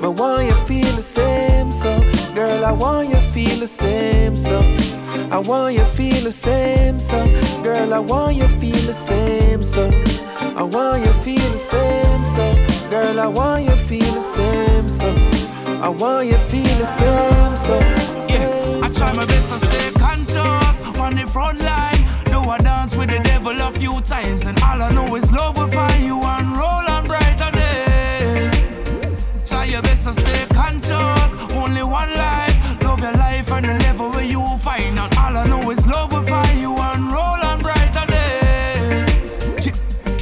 But 0.00 0.12
want 0.12 0.46
you 0.46 0.54
feel 0.64 0.96
the 0.96 1.02
same, 1.02 1.72
so 1.72 2.00
girl, 2.34 2.64
I 2.64 2.72
want 2.72 3.10
you 3.10 3.20
feel 3.32 3.58
the 3.58 3.66
same, 3.66 4.36
so 4.38 4.60
I 5.30 5.38
want 5.38 5.74
you 5.74 5.84
feel 5.84 6.24
the 6.24 6.32
same, 6.32 6.98
so 6.98 7.26
girl, 7.62 7.92
I 7.92 7.98
want 7.98 8.34
you 8.36 8.48
feel 8.48 8.80
the 8.86 8.94
same, 8.94 9.62
so 9.62 9.90
I 10.56 10.62
want 10.62 11.04
you 11.04 11.12
feel 11.22 11.50
the 11.52 11.58
same, 11.58 12.24
so 12.24 12.54
girl, 12.88 13.20
I 13.20 13.26
want 13.26 13.64
you 13.64 13.76
feel 13.76 14.14
the 14.14 14.22
same, 14.22 14.88
so 14.88 15.10
I 15.82 15.88
want 15.90 16.28
you 16.28 16.38
feel 16.38 16.74
the 16.78 16.86
same, 16.86 17.56
so 17.58 17.78
Yeah, 18.32 18.49
try 18.96 19.12
my 19.12 19.26
best 19.26 19.52
to 19.52 19.58
stay 19.58 19.90
conscious 19.92 20.80
on 20.98 21.14
the 21.14 21.26
front 21.26 21.62
line. 21.62 22.02
Though 22.26 22.48
I 22.50 22.58
dance 22.58 22.96
with 22.96 23.10
the 23.10 23.18
devil 23.20 23.56
a 23.60 23.70
few 23.72 24.00
times, 24.00 24.46
and 24.46 24.58
all 24.62 24.82
I 24.82 24.90
know 24.92 25.14
is 25.16 25.30
love 25.32 25.56
will 25.56 25.68
find 25.68 26.04
you 26.04 26.20
and 26.22 26.56
roll 26.56 26.86
on 26.94 27.06
brighter 27.06 27.50
days. 27.52 28.52
Try 29.48 29.64
your 29.66 29.82
best 29.82 30.04
to 30.04 30.12
stay 30.12 30.46
conscious. 30.52 31.36
Only 31.54 31.82
one 31.82 32.12
life. 32.14 32.82
Love 32.82 33.00
your 33.00 33.12
life 33.12 33.50
and 33.52 33.66
the 33.66 33.74
level 33.86 34.10
where 34.10 34.24
you 34.24 34.42
find 34.58 34.98
out. 34.98 35.16
All 35.18 35.36
I 35.36 35.46
know 35.46 35.70
is 35.70 35.86
love 35.86 36.12
will 36.12 36.22
find 36.22 36.60
you 36.60 36.76
and 36.76 37.12
roll 37.12 37.40
on 37.50 37.60
brighter 37.62 38.06
days. 38.06 39.08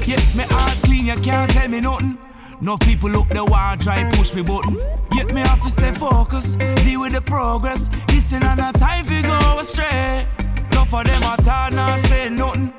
Yeah, 0.06 0.20
me 0.36 0.44
heart 0.48 0.78
clean, 0.82 1.06
you 1.06 1.16
can't 1.16 1.50
tell 1.50 1.68
me 1.68 1.80
nothing. 1.80 2.18
No 2.61 2.76
people 2.76 3.09
look 3.09 3.28
the 3.28 3.44
want 3.44 3.82
try 3.82 4.02
push 4.11 4.34
me 4.34 4.42
button. 4.42 4.78
Yet 5.14 5.32
me 5.32 5.42
off 5.42 5.62
to 5.62 5.70
stay 5.70 5.92
focused, 5.92 6.59
deal 6.59 7.00
with 7.00 7.12
the 7.12 7.20
progress. 7.20 7.88
Listen 8.09 8.42
and 8.42 8.59
not 8.59 8.74
time 8.74 9.04
fi 9.04 9.22
go 9.22 9.59
astray. 9.59 10.26
No 10.72 10.84
for 10.84 11.04
them 11.04 11.22
I 11.22 11.36
thought 11.36 11.72
not 11.74 11.98
say 12.00 12.28
nothing. 12.28 12.72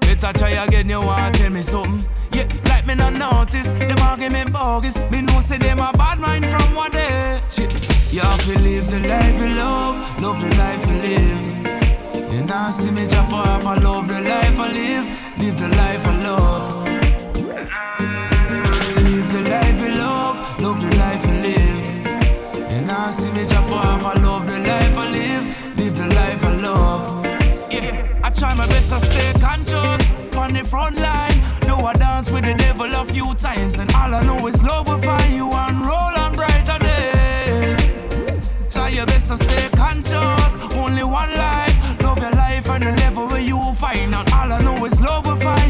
Better 0.00 0.38
try 0.38 0.50
again, 0.50 0.90
you 0.90 1.00
want 1.00 1.34
tell 1.36 1.50
me 1.50 1.62
something. 1.62 2.06
Yeah, 2.32 2.48
like 2.66 2.86
me 2.86 2.94
not 2.96 3.14
notice, 3.14 3.70
them 3.72 3.98
argument 3.98 4.52
bogus. 4.52 5.02
Me 5.10 5.22
know 5.22 5.40
say 5.40 5.56
them 5.56 5.78
a 5.78 5.90
bad 5.92 6.18
mind 6.18 6.46
from 6.46 6.74
what 6.74 6.92
day. 6.92 7.40
Shit, 7.48 7.72
you 8.12 8.20
have 8.20 8.42
to 8.44 8.58
live 8.58 8.90
the 8.90 9.00
life 9.08 9.40
you 9.40 9.54
love, 9.54 10.22
love 10.22 10.40
the 10.40 10.54
life 10.56 10.86
you 10.86 10.96
live. 10.98 12.32
You 12.32 12.44
now 12.44 12.68
see 12.68 12.90
me 12.90 13.06
jump 13.08 13.32
off, 13.32 13.64
I 13.64 13.76
love 13.78 14.06
the 14.06 14.20
life 14.20 14.58
I 14.58 14.72
live, 14.72 15.38
live 15.38 15.58
the 15.58 15.68
life 15.68 16.06
I 16.06 16.22
love. 16.22 16.84
Love, 20.74 20.90
the 20.90 20.96
life 20.96 21.26
you 21.26 21.34
live. 21.42 22.06
And 22.70 22.90
I 22.90 23.10
see 23.10 23.30
me 23.32 23.46
jump 23.46 23.70
off, 23.70 24.04
I 24.04 24.20
love 24.20 24.46
the 24.46 24.58
life 24.58 24.96
I 24.96 25.10
live, 25.10 25.78
live 25.78 25.96
the 25.96 26.14
life 26.14 26.44
I 26.44 26.56
love. 26.56 27.24
Yeah, 27.72 28.20
I 28.22 28.30
try 28.30 28.54
my 28.54 28.66
best 28.66 28.90
to 28.90 29.00
stay 29.00 29.32
conscious 29.40 30.10
on 30.36 30.52
the 30.52 30.64
front 30.64 30.98
line. 30.98 31.38
Though 31.62 31.84
I 31.86 31.94
dance 31.94 32.30
with 32.30 32.44
the 32.44 32.54
devil 32.54 32.92
a 32.92 33.04
few 33.04 33.34
times, 33.34 33.78
and 33.78 33.90
all 33.92 34.14
I 34.14 34.22
know 34.24 34.46
is 34.46 34.62
love 34.62 34.88
will 34.88 34.98
find 34.98 35.34
you 35.34 35.50
and 35.52 35.80
roll 35.80 36.14
on 36.22 36.34
brighter 36.34 36.78
days. 36.78 37.80
Try 38.72 38.88
your 38.88 39.06
best 39.06 39.28
to 39.28 39.36
stay 39.36 39.68
conscious. 39.76 40.58
Only 40.76 41.04
one 41.04 41.32
life. 41.34 42.02
Love 42.02 42.18
your 42.18 42.32
life 42.32 42.68
and 42.70 42.84
the 42.84 42.92
level 42.92 43.28
where 43.28 43.40
you 43.40 43.58
find 43.74 44.14
out. 44.14 44.32
All 44.32 44.52
I 44.52 44.60
know 44.62 44.84
is 44.84 45.00
love 45.00 45.26
will 45.26 45.36
find 45.36 45.63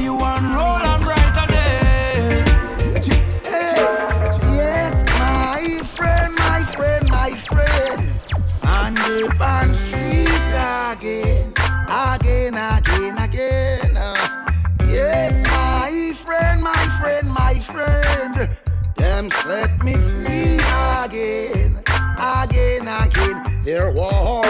Set 19.31 19.83
me 19.83 19.95
free 19.95 20.59
again, 21.03 21.79
again, 22.18 22.87
again. 22.87 23.61
Their 23.64 23.91
walls 23.91 24.43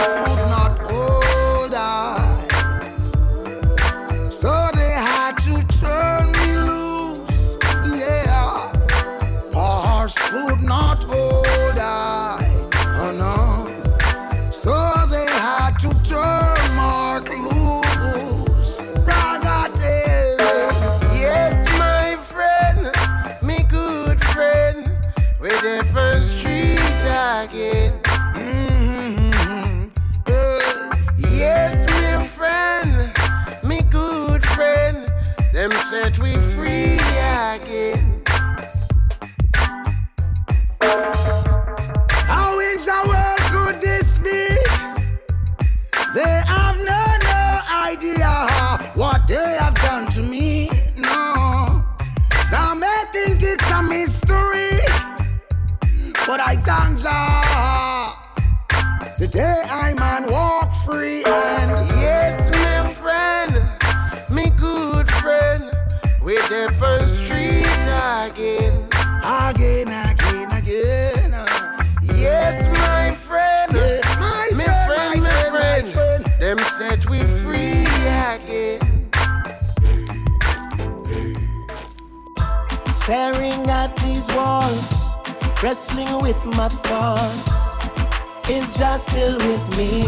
wrestling 85.95 86.21
with 86.21 86.45
my 86.57 86.69
thoughts. 86.69 88.49
is 88.49 88.77
just 88.77 89.09
still 89.09 89.37
with 89.37 89.77
me. 89.77 90.03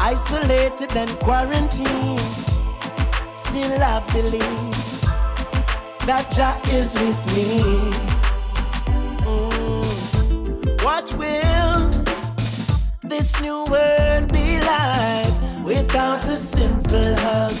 Isolated 0.00 0.96
and 0.96 1.10
quarantined, 1.20 2.20
still 3.36 3.82
I 3.82 4.02
believe 4.12 4.76
that 6.06 6.30
Jah 6.34 6.58
is 6.72 6.94
with 6.94 7.20
me. 7.34 7.62
Mm. 9.24 10.82
What 10.82 11.12
will 11.14 11.90
this 13.02 13.40
new 13.40 13.64
world 13.66 14.32
be 14.32 14.60
like 14.60 15.64
without 15.64 16.26
a 16.28 16.36
simple 16.36 17.14
hug? 17.16 17.52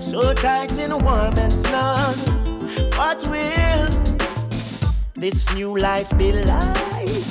So 0.00 0.34
tight 0.34 0.78
and 0.78 0.92
warm 1.04 1.38
and 1.38 1.54
snug. 1.54 2.16
What 2.96 3.22
will 3.26 4.11
this 5.22 5.54
new 5.54 5.78
life 5.78 6.10
be 6.18 6.32
like 6.32 7.24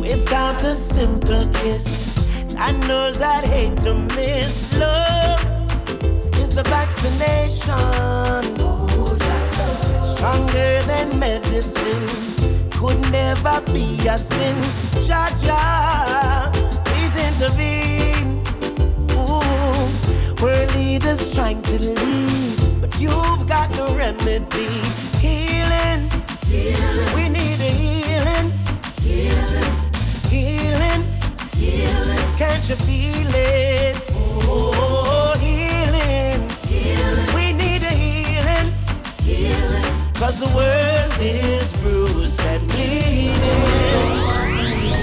without 0.00 0.60
a 0.64 0.74
simple 0.74 1.46
kiss? 1.54 2.18
I 2.58 2.72
knows 2.88 3.20
I'd 3.20 3.44
hate 3.44 3.78
to 3.82 3.94
miss 4.16 4.76
love. 4.76 5.38
Is 6.42 6.52
the 6.52 6.64
vaccination 6.64 8.42
stronger 10.02 10.82
than 10.90 11.20
medicine? 11.20 12.06
Could 12.72 13.00
never 13.12 13.60
be 13.72 13.96
a 14.08 14.18
sin. 14.18 14.56
Cha 15.06 15.30
cha, 15.40 16.50
please 16.84 17.14
intervene. 17.28 18.42
Ooh, 19.12 20.42
we're 20.42 20.66
leaders 20.74 21.32
trying 21.32 21.62
to 21.62 21.78
lead, 21.80 22.80
but 22.80 22.98
you've 22.98 23.46
got 23.46 23.70
the 23.74 23.86
remedy. 23.94 24.82
Healing. 25.20 26.15
We 27.14 27.28
need 27.28 27.60
a 27.60 27.70
healing. 27.82 28.52
Healing, 29.02 29.72
healing, 30.30 31.02
healing. 31.54 32.24
Can't 32.36 32.68
you 32.68 32.76
feel 32.76 33.32
it? 33.34 33.96
Oh, 34.10 35.36
healing, 35.40 36.40
healing. 36.68 37.34
We 37.34 37.52
need 37.52 37.82
a 37.82 37.94
healing, 38.04 38.72
healing. 39.22 40.14
Cause 40.14 40.40
the 40.40 40.50
world 40.56 41.16
is 41.20 41.72
bruised 41.74 42.40
and 42.40 42.66
bleeding. 42.68 44.25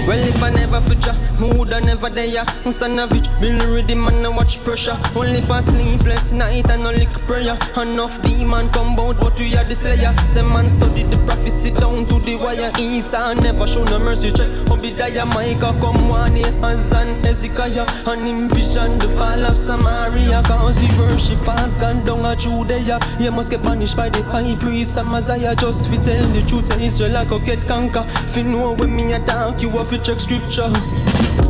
Well, 0.06 0.18
if 0.28 0.42
I 0.42 0.50
never 0.50 0.82
future, 0.82 1.16
mood 1.40 1.72
I 1.72 1.80
never 1.80 2.10
there. 2.10 2.44
Son 2.70 2.98
of 2.98 3.12
it, 3.12 3.26
been 3.40 3.58
ready, 3.72 3.94
man, 3.94 4.26
I 4.26 4.28
watch 4.28 4.62
pressure. 4.62 4.98
Only 5.16 5.40
pass 5.40 5.64
sleepless 5.64 6.30
night 6.32 6.68
and 6.70 6.82
no 6.82 6.90
lick 6.90 7.10
prayer. 7.26 7.58
Enough 7.74 8.20
demon 8.20 8.68
come 8.68 8.96
bout, 8.96 9.18
but 9.18 9.38
we 9.38 9.56
are 9.56 9.64
the 9.64 9.74
slayer. 9.74 10.14
Some 10.26 10.52
man 10.52 10.68
study 10.68 11.04
the 11.04 11.16
prophecy 11.24 11.70
down 11.70 12.04
to 12.06 12.18
the 12.20 12.36
wire. 12.36 12.70
Isa 12.78 13.34
never 13.36 13.66
show 13.66 13.82
no 13.84 13.98
mercy 13.98 14.30
check. 14.30 14.50
Obadiah, 14.70 15.24
Micah 15.24 15.74
come 15.80 16.08
one 16.10 16.36
year, 16.36 16.52
and 16.62 17.24
Hezekiah. 17.24 17.86
And 18.06 18.28
him 18.28 18.48
vision 18.50 18.98
the 18.98 19.08
fall 19.08 19.42
of 19.46 19.56
Samaria. 19.56 20.42
Cause 20.44 20.76
the 20.76 20.94
worship 20.98 21.42
has 21.46 21.78
gone 21.78 22.04
down 22.04 22.26
a 22.26 22.36
Judea. 22.36 22.98
He 23.18 23.30
must 23.30 23.50
get 23.50 23.62
punished 23.62 23.96
by 23.96 24.10
the 24.10 24.22
high 24.24 24.54
priest 24.56 24.98
Amaziah. 24.98 25.56
Just 25.56 25.88
fi 25.88 25.96
tell 26.04 26.28
the 26.28 26.42
truth, 26.42 26.66
say 26.66 26.84
Israel 26.84 27.24
go 27.24 27.38
get 27.38 27.66
conquer. 27.66 28.02
Fi 28.28 28.42
know 28.42 28.74
when 28.74 28.94
me 28.94 29.14
attack, 29.14 29.62
you 29.62 29.70
to 29.96 30.02
check 30.02 30.20
scripture. 30.20 30.70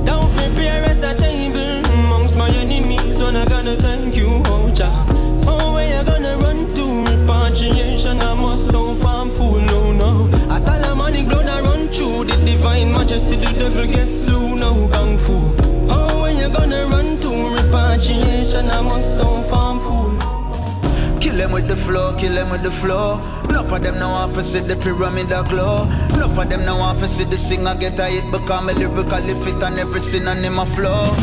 Don't 0.04 0.30
prepare 0.36 0.84
as 0.84 1.02
a 1.02 1.14
table 1.14 1.82
amongst 1.94 2.36
my 2.36 2.50
enemies. 2.50 3.18
When 3.18 3.36
I 3.36 3.44
gonna 3.46 3.76
thank 3.76 4.16
you, 4.16 4.42
oh 4.46 4.70
Jah. 4.70 5.06
Oh, 5.46 5.74
where 5.74 5.88
you 5.88 6.04
gonna 6.04 6.36
run 6.38 6.74
to? 6.74 6.84
Repatriation, 7.10 8.20
I 8.20 8.34
must 8.34 8.68
don't 8.68 8.96
farm 8.96 9.30
fool, 9.30 9.60
no, 9.60 9.92
no. 9.92 10.28
A 10.54 10.60
Solomonic 10.60 11.28
blood 11.28 11.46
I 11.46 11.60
run 11.60 11.88
through 11.88 12.24
the 12.24 12.36
divine 12.44 12.92
majesty. 12.92 13.36
The 13.36 13.52
devil 13.52 13.86
gets 13.86 14.24
slew, 14.24 14.56
no 14.56 14.88
kung 14.88 15.16
fu. 15.16 15.32
Oh, 15.88 16.22
where 16.22 16.32
you 16.32 16.48
gonna 16.50 16.86
run 16.86 17.18
to? 17.20 17.30
Repatriation, 17.56 18.68
I 18.68 18.80
must 18.82 19.16
don't 19.16 19.44
farm 19.44 19.78
fool. 19.78 20.12
Kill 21.18 21.36
them 21.36 21.52
with 21.52 21.68
the 21.68 21.76
flow, 21.76 22.14
kill 22.18 22.34
them 22.34 22.50
with 22.50 22.62
the 22.62 22.70
flow. 22.70 23.20
Enough 23.64 23.76
of 23.76 23.82
them 23.82 23.98
now 23.98 24.26
to 24.26 24.42
see 24.42 24.60
the 24.60 24.76
pyramid 24.76 25.32
a 25.32 25.42
glow. 25.42 25.84
Enough 26.12 26.36
of 26.36 26.50
them 26.50 26.66
now 26.66 26.92
to 26.92 27.08
see 27.08 27.24
the 27.24 27.38
singer 27.38 27.74
get 27.74 27.98
a 27.98 28.04
hit 28.04 28.30
because 28.30 28.62
me 28.62 28.74
lyrically 28.74 29.34
fit 29.42 29.62
and 29.62 29.78
every 29.78 30.18
in 30.18 30.52
my 30.52 30.66
flow. 30.66 31.14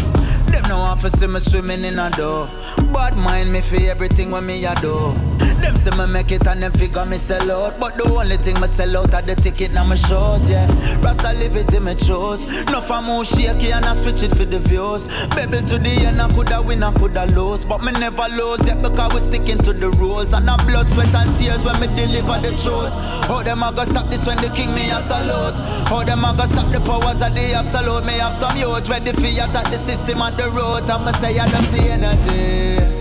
Them 0.47 0.63
now 0.63 0.95
to 0.95 1.09
see 1.11 1.27
me 1.27 1.39
swimming 1.39 1.85
in 1.85 1.99
a 1.99 2.09
dough. 2.09 2.49
Bad 2.91 3.15
mind 3.15 3.53
me 3.53 3.61
for 3.61 3.75
everything 3.75 4.31
when 4.31 4.47
me 4.47 4.65
a 4.65 4.73
do. 4.81 5.30
Them 5.61 5.75
say 5.75 5.91
me 5.91 6.07
make 6.07 6.31
it 6.31 6.47
and 6.47 6.63
them 6.63 6.71
figure 6.71 7.05
me 7.05 7.17
sell 7.17 7.51
out. 7.51 7.79
But 7.79 7.97
the 7.97 8.09
only 8.09 8.37
thing 8.37 8.59
me 8.59 8.67
sell 8.67 8.97
out 8.97 9.13
are 9.13 9.21
the 9.21 9.35
ticket 9.35 9.71
now 9.71 9.83
my 9.83 9.95
shows, 9.95 10.49
yeah. 10.49 10.67
Rasta 11.01 11.33
live 11.33 11.55
it 11.55 11.73
in 11.73 11.83
my 11.83 11.95
shows. 11.95 12.45
Enough 12.45 12.89
of 12.89 13.03
move 13.03 13.27
shaky 13.27 13.71
and 13.71 13.85
I 13.85 13.93
switch 13.93 14.23
it 14.23 14.35
for 14.35 14.45
the 14.45 14.59
views. 14.59 15.07
Baby 15.35 15.59
to 15.67 15.77
the 15.77 16.05
end 16.05 16.21
I 16.21 16.29
coulda 16.29 16.61
win, 16.61 16.83
I 16.83 16.91
coulda 16.93 17.25
lose. 17.27 17.63
But 17.63 17.83
me 17.83 17.91
never 17.91 18.27
lose 18.29 18.65
yet 18.65 18.81
because 18.81 19.13
we 19.13 19.19
sticking 19.19 19.59
to 19.59 19.73
the 19.73 19.91
rules. 19.91 20.33
And 20.33 20.49
I 20.49 20.57
blood, 20.65 20.87
sweat 20.89 21.13
and 21.13 21.35
tears 21.37 21.63
when 21.63 21.79
me 21.79 21.87
deliver 21.87 22.39
the 22.41 22.57
truth. 22.57 22.93
How 23.29 23.43
them 23.43 23.63
a 23.63 23.71
go 23.71 23.83
stop 23.85 24.09
this 24.09 24.25
when 24.25 24.37
the 24.37 24.49
king 24.49 24.73
me 24.73 24.89
a 24.89 24.99
salute? 25.01 25.55
How 25.87 26.03
them 26.03 26.25
a 26.25 26.33
go 26.35 26.45
stop 26.45 26.71
the 26.73 26.79
powers 26.81 27.21
of 27.21 27.35
the 27.35 27.53
absolute? 27.53 28.05
Me 28.05 28.13
have 28.13 28.33
some 28.33 28.57
youth 28.57 28.89
ready 28.89 29.11
for 29.13 29.27
attack 29.27 29.65
the 29.71 29.77
system 29.77 30.21
and 30.21 30.35
the 30.37 30.49
road. 30.49 30.87
Me 31.05 31.11
say 31.19 31.37
I 31.37 31.47
don't 31.49 31.65
see 31.71 31.89
energy. 31.89 33.00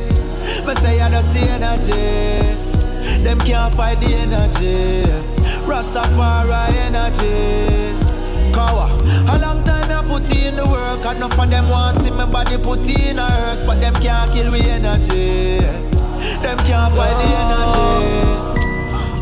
Me 0.67 0.75
say 0.77 1.01
I 1.01 1.09
don't 1.11 1.25
see 1.33 1.49
energy. 1.49 2.71
Them 3.25 3.39
can't 3.41 3.75
fight 3.75 4.01
the 4.01 4.07
energy. 4.07 5.05
Rastafari 5.67 6.75
energy. 6.89 7.95
Kawa, 8.53 8.87
a 9.29 9.39
long 9.39 9.63
time 9.65 9.91
I 9.91 10.03
put 10.09 10.31
in 10.35 10.57
the 10.57 10.67
work. 10.67 11.05
Enough 11.05 11.39
of 11.39 11.51
them 11.51 11.69
want 11.69 11.99
see 12.03 12.11
my 12.11 12.27
body 12.27 12.59
put 12.59 12.81
in 12.81 13.19
a 13.19 13.31
hearse, 13.31 13.61
but 13.63 13.81
them 13.81 13.95
can't 13.95 14.33
kill 14.33 14.51
me 14.51 14.61
energy. 14.69 15.59
Them 16.43 16.59
can't 16.67 16.95
fight 16.95 17.17
the 17.23 17.29
energy. 17.43 18.31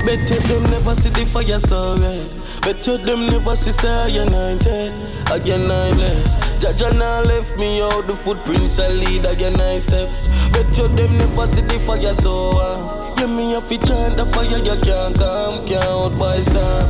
Bet 0.06 0.26
them 0.48 0.62
never 0.70 0.94
see 0.94 1.10
the 1.10 1.26
fire 1.26 1.58
so 1.58 1.96
red. 1.96 2.30
Bet 2.62 2.86
you 2.86 2.96
them 2.98 3.26
never 3.26 3.54
see 3.54 3.72
say 3.72 4.10
you're 4.10 4.24
19. 4.28 4.92
Again 5.30 5.70
I 5.70 5.92
bless. 5.92 6.47
Jaja 6.58 6.92
now 6.98 7.22
left 7.22 7.56
me 7.56 7.80
out 7.80 8.08
the 8.08 8.16
footprints 8.16 8.78
I 8.80 8.88
lead 8.88 9.24
again 9.24 9.60
I 9.60 9.78
steps. 9.78 10.26
Bet 10.52 10.76
you 10.76 10.88
them 10.88 11.16
never 11.16 11.46
see 11.46 11.60
the 11.60 11.78
fire 11.86 12.14
so 12.16 12.50
uh. 12.54 13.14
Yeah 13.16 13.26
me 13.26 13.52
have 13.52 13.68
to 13.68 13.78
chant 13.78 14.16
the 14.16 14.26
fire 14.26 14.58
you 14.58 14.80
can't 14.82 15.16
come, 15.16 15.66
can't 15.66 15.84
out 15.84 16.18
by 16.18 16.40
star. 16.40 16.82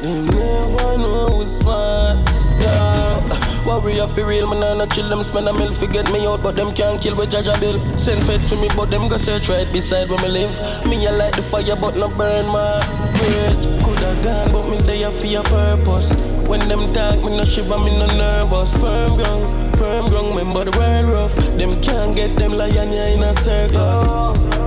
They 0.00 0.20
never 0.22 0.98
know 0.98 1.38
who's 1.38 1.58
smart. 1.58 2.26
Yeah. 2.60 3.64
Warrior 3.66 4.06
for 4.06 4.24
real, 4.24 4.48
man, 4.48 4.62
I 4.62 4.74
not 4.74 4.92
chill 4.92 5.08
them 5.08 5.22
spend 5.22 5.48
a 5.48 5.52
mill 5.52 5.72
get 5.88 6.10
me 6.12 6.24
out, 6.26 6.42
but 6.42 6.56
them 6.56 6.72
can't 6.72 7.00
kill 7.00 7.16
with 7.16 7.30
Jaja 7.30 7.60
Bill. 7.60 7.98
Send 7.98 8.24
fed 8.24 8.44
for 8.44 8.56
me, 8.56 8.68
but 8.76 8.90
them 8.90 9.08
go 9.08 9.16
search 9.16 9.48
right 9.48 9.70
beside 9.72 10.08
where 10.08 10.22
me 10.22 10.28
live. 10.28 10.86
Me 10.86 11.06
I 11.06 11.10
light 11.10 11.34
the 11.34 11.42
fire, 11.42 11.76
but 11.76 11.96
not 11.96 12.16
burn 12.16 12.46
my 12.46 12.80
bridge. 13.18 13.82
Coulda 13.82 14.18
gone, 14.22 14.52
but 14.52 14.70
me 14.70 14.78
there 14.78 15.10
for 15.10 15.26
your 15.26 15.42
purpose. 15.42 16.35
When 16.48 16.68
them 16.68 16.92
talk, 16.92 17.18
me 17.24 17.36
no 17.36 17.44
shiver, 17.44 17.78
me 17.78 17.98
no 17.98 18.06
nervous. 18.06 18.72
Firm 18.76 19.16
ground, 19.16 19.76
firm 19.76 20.06
ground, 20.10 20.36
remember 20.36 20.64
the 20.64 20.78
world 20.78 21.06
rough. 21.06 21.34
Them 21.58 21.80
can't 21.82 22.14
get 22.14 22.36
them 22.36 22.52
lion 22.52 22.88
here 22.92 23.08
in 23.16 23.22
a 23.22 23.34
circus. 23.40 23.76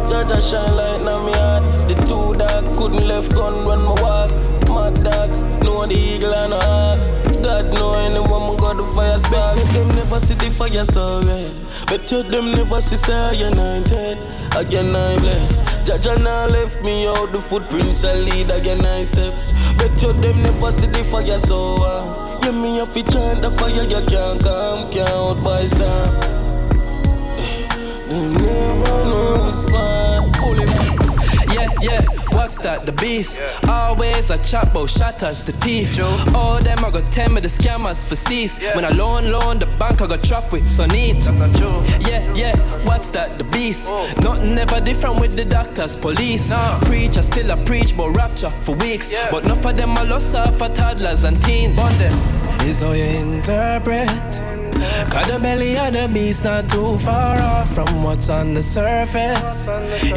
Jaja 0.10 0.40
shine 0.42 0.76
light 0.76 1.02
now 1.04 1.26
me 1.26 1.32
heart. 1.32 1.64
The 1.88 1.96
two 2.08 2.34
dog 2.38 2.78
couldn't 2.78 3.08
left 3.08 3.34
gun 3.36 3.66
when 3.66 3.80
me 3.80 3.96
walk. 4.04 4.32
Mad 4.68 5.04
dog, 5.04 5.30
know 5.64 5.86
the 5.86 5.96
eagle 5.96 6.34
and 6.34 6.54
a 6.54 6.60
hawk. 6.60 7.00
God 7.42 7.74
know 7.74 7.94
any 7.94 8.20
woman 8.20 8.58
got 8.58 8.78
the 8.78 8.86
fire 8.94 9.18
spark. 9.20 9.56
Bet 9.56 9.74
them 9.74 9.88
never 9.96 10.20
see 10.20 10.34
the 10.34 10.50
fire 10.52 10.86
so 10.86 11.22
red. 11.22 11.52
Bet 11.88 12.12
you 12.12 12.24
them 12.24 12.52
never 12.52 12.82
see 12.82 12.98
say 12.98 13.36
you're 13.38 13.56
19. 13.56 14.18
Again 14.58 14.96
I 14.96 15.18
bless. 15.20 15.69
Jaja 15.86 16.22
now 16.22 16.48
left 16.48 16.84
me 16.84 17.08
out 17.08 17.32
the 17.32 17.42
footprints 17.42 18.04
I 18.04 18.14
lead 18.16 18.52
again 18.52 18.86
I 18.86 19.04
steps. 19.04 19.52
Bet 19.78 20.02
you 20.02 20.14
them 20.14 20.42
never 20.44 20.72
see 20.72 20.88
the 20.88 21.04
fire 21.06 21.40
so 21.42 21.76
uh. 21.80 22.40
Yeah 22.44 22.52
me 22.52 22.78
have 22.78 22.94
to 22.94 23.04
chant 23.04 23.42
the 23.42 23.52
fire 23.52 23.84
you 23.84 24.06
can't 24.08 24.42
come, 24.42 24.92
can't 24.92 25.10
out 25.10 25.44
by 25.44 25.66
star. 25.68 26.06
They 28.10 28.28
never 28.28 29.06
know 29.06 29.44
what's 29.44 29.72
mine. 29.72 30.10
Yeah, 31.54 31.68
yeah, 31.82 32.06
what's 32.50 32.64
that? 32.64 32.84
The 32.84 32.92
beast. 32.94 33.40
Always 33.68 34.32
a 34.32 34.38
chat 34.40 34.72
about 34.72 34.90
shatters, 34.90 35.44
the 35.44 35.52
thief. 35.52 36.00
All 36.34 36.58
them 36.60 36.84
I 36.84 36.90
got 36.90 37.12
tell 37.12 37.30
me 37.30 37.42
the 37.42 37.48
scammers 37.48 38.04
for 38.04 38.16
cease. 38.16 38.58
When 38.74 38.86
I 38.86 38.90
loan, 38.90 39.32
loan, 39.32 39.60
the 39.60 39.68
bank 39.78 40.02
I 40.02 40.08
got 40.08 40.24
trap 40.24 40.52
with 40.52 40.68
so 40.68 40.88
neat. 40.88 41.18
Yeah, 42.08 42.34
yeah, 42.34 42.56
what's 42.86 43.12
that? 43.12 43.38
The 43.38 43.44
beast. 43.44 43.88
Nothing 44.22 44.58
ever 44.58 44.82
different 44.82 45.20
with 45.20 45.38
the 45.38 45.46
doctors, 45.46 45.96
police. 45.96 46.52
Preacher 46.86 47.22
still 47.22 47.52
a 47.52 47.58
preach 47.66 47.96
but 47.96 48.10
rapture 48.16 48.50
for 48.50 48.76
weeks. 48.78 49.14
But 49.30 49.44
enough 49.44 49.64
of 49.66 49.78
them 49.78 49.96
I 49.96 50.02
lost 50.04 50.34
off 50.34 50.58
for 50.58 50.70
toddlers 50.70 51.26
and 51.26 51.40
teens. 51.44 51.78
Is 52.64 52.82
how 52.82 52.94
you 52.94 53.04
interpret 53.04 54.59
Cause 55.10 55.28
the 55.32 55.40
belly 55.40 55.78
of 55.78 55.94
the 55.94 56.10
beast 56.14 56.44
not 56.44 56.70
too 56.70 56.98
far 57.00 57.40
off 57.40 57.74
from 57.74 58.04
what's 58.04 58.30
on 58.30 58.54
the 58.54 58.64
surface. 58.64 59.66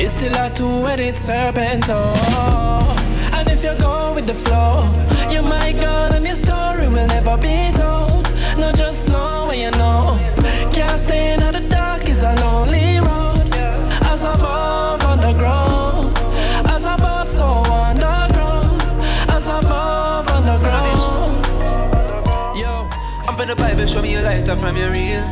It's 0.02 0.14
still 0.14 0.34
a 0.34 0.50
two-headed 0.50 1.16
serpent, 1.16 1.84
oh. 1.88 2.96
And 3.32 3.48
if 3.48 3.64
you 3.64 3.74
go 3.78 4.12
with 4.14 4.26
the 4.26 4.34
flow, 4.34 4.84
you 5.30 5.42
might 5.42 5.76
go 5.80 6.10
and 6.14 6.24
your 6.24 6.36
story 6.36 6.88
will 6.88 7.06
never 7.06 7.36
be 7.36 7.72
told. 7.76 8.28
Not 8.58 8.76
just 8.76 9.08
know 9.08 9.46
what 9.46 9.58
you 9.58 9.70
know. 9.72 10.11
Bible, 23.82 23.94
show 23.94 24.02
me 24.02 24.14
a 24.14 24.22
lighter 24.22 24.54
from 24.54 24.76
your 24.76 24.92
real. 24.92 25.24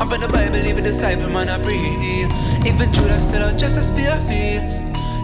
I'm 0.00 0.10
in 0.14 0.22
the 0.22 0.28
Bible, 0.28 0.56
even 0.66 0.82
disciple, 0.82 1.28
man, 1.28 1.50
I 1.50 1.58
breathe. 1.58 2.32
Even 2.66 2.90
Judas 2.90 3.28
said, 3.28 3.42
oh, 3.42 3.54
just 3.58 3.76
as 3.76 3.90
fear 3.90 4.16
feel. 4.28 4.62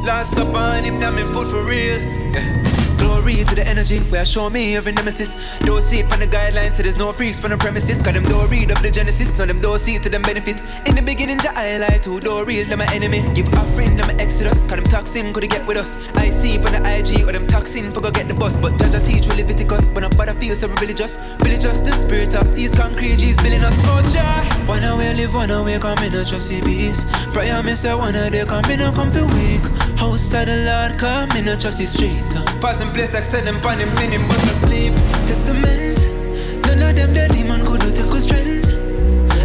Last 0.05 0.35
supper 0.35 0.59
and 0.59 0.85
him 0.85 1.01
damn 1.01 1.16
food 1.33 1.49
for 1.49 1.64
real. 1.64 1.99
Yeah. 2.35 2.88
Glory 3.29 3.45
to 3.45 3.55
the 3.57 3.68
energy 3.68 3.99
where 4.09 4.24
show 4.24 4.49
me 4.49 4.74
every 4.74 4.93
nemesis. 4.93 5.59
Don't 5.59 5.83
see 5.83 5.99
it 5.99 6.11
on 6.11 6.18
the 6.18 6.26
guidelines, 6.26 6.72
so 6.72 6.83
there's 6.83 6.97
no 6.97 7.12
freaks 7.12 7.45
on 7.45 7.51
the 7.51 7.59
premises. 7.59 8.01
Cause 8.01 8.14
them 8.14 8.22
don't 8.22 8.49
read 8.49 8.72
up 8.72 8.81
the 8.81 8.91
Genesis, 8.91 9.39
no 9.39 9.45
them 9.45 9.61
don't 9.61 9.79
see 9.79 9.97
it 9.97 10.03
to 10.05 10.09
them 10.09 10.22
benefit. 10.22 10.62
In 10.87 10.95
the 10.95 11.03
beginning, 11.03 11.37
the 11.37 11.53
highlight 11.53 12.07
who 12.07 12.20
don't 12.20 12.49
real, 12.49 12.64
them 12.64 12.79
my 12.79 12.87
enemy. 12.95 13.22
Give 13.35 13.53
offering, 13.53 13.97
them 13.97 14.07
my 14.07 14.14
exodus. 14.14 14.62
Cause 14.62 14.76
them 14.76 14.85
toxin 14.85 15.35
could 15.35 15.51
get 15.51 15.66
with 15.66 15.76
us. 15.76 16.09
I 16.14 16.31
see 16.31 16.57
on 16.57 16.72
the 16.72 16.81
IG 16.81 17.29
or 17.29 17.33
them 17.33 17.47
toxin 17.47 17.93
for 17.93 18.01
go 18.01 18.11
get 18.11 18.29
the 18.29 18.35
bus. 18.35 18.57
But 18.57 18.83
I 18.83 18.99
teach 19.01 19.26
with 19.26 19.37
Leviticus, 19.37 19.89
but 19.89 20.16
but 20.16 20.31
I 20.31 20.33
feel 20.33 20.57
so 20.57 20.68
religious. 20.68 21.18
Religious, 21.41 21.83
the 21.83 21.93
spirit 21.93 22.35
of 22.35 22.57
these 22.57 22.74
concrete 22.74 23.18
G's 23.18 23.37
billing 23.37 23.62
us. 23.62 23.76
Oh, 23.93 24.01
Jah. 24.09 24.64
One 24.64 24.85
away 24.85 25.12
live, 25.12 25.35
one 25.35 25.51
away 25.51 25.79
come 25.79 25.99
in 25.99 26.14
a 26.14 26.24
trusty 26.24 26.62
beast. 26.62 27.11
Prayer, 27.35 27.62
me 27.62 27.74
say 27.74 27.93
one 27.93 28.14
of 28.14 28.33
they 28.33 28.45
come 28.47 28.70
in 28.70 28.81
a 28.81 28.91
comfy 28.93 29.20
week. 29.20 29.64
House 29.99 30.33
of 30.33 30.47
the 30.47 30.57
Lord 30.64 30.99
come 30.99 31.31
in 31.33 31.49
a 31.49 31.57
trusty 31.57 31.85
street. 31.85 32.24
Passing 32.61 32.93
place, 32.93 33.14
extend 33.19 33.49
them 33.49 33.61
him, 33.81 33.89
in 33.99 34.12
him 34.12 34.29
must 34.29 34.45
asleep. 34.45 34.93
Testament, 35.27 35.99
none 36.66 36.83
of 36.89 36.95
them 36.95 37.12
the 37.12 37.29
demon 37.33 37.66
could 37.66 37.81
do 37.81 37.91
take 37.91 38.14
strength. 38.23 38.73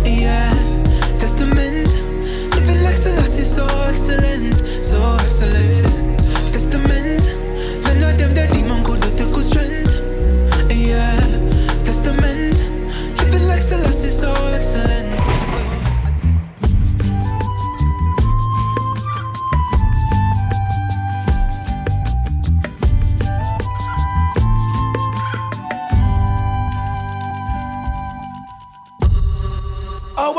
Yeah, 0.06 0.54
testament, 1.18 1.90
living 2.54 2.84
like 2.84 2.98
Selassie, 2.98 3.44
so 3.44 3.66
excellent, 3.90 4.58
so 4.58 5.18
excellent. 5.22 5.73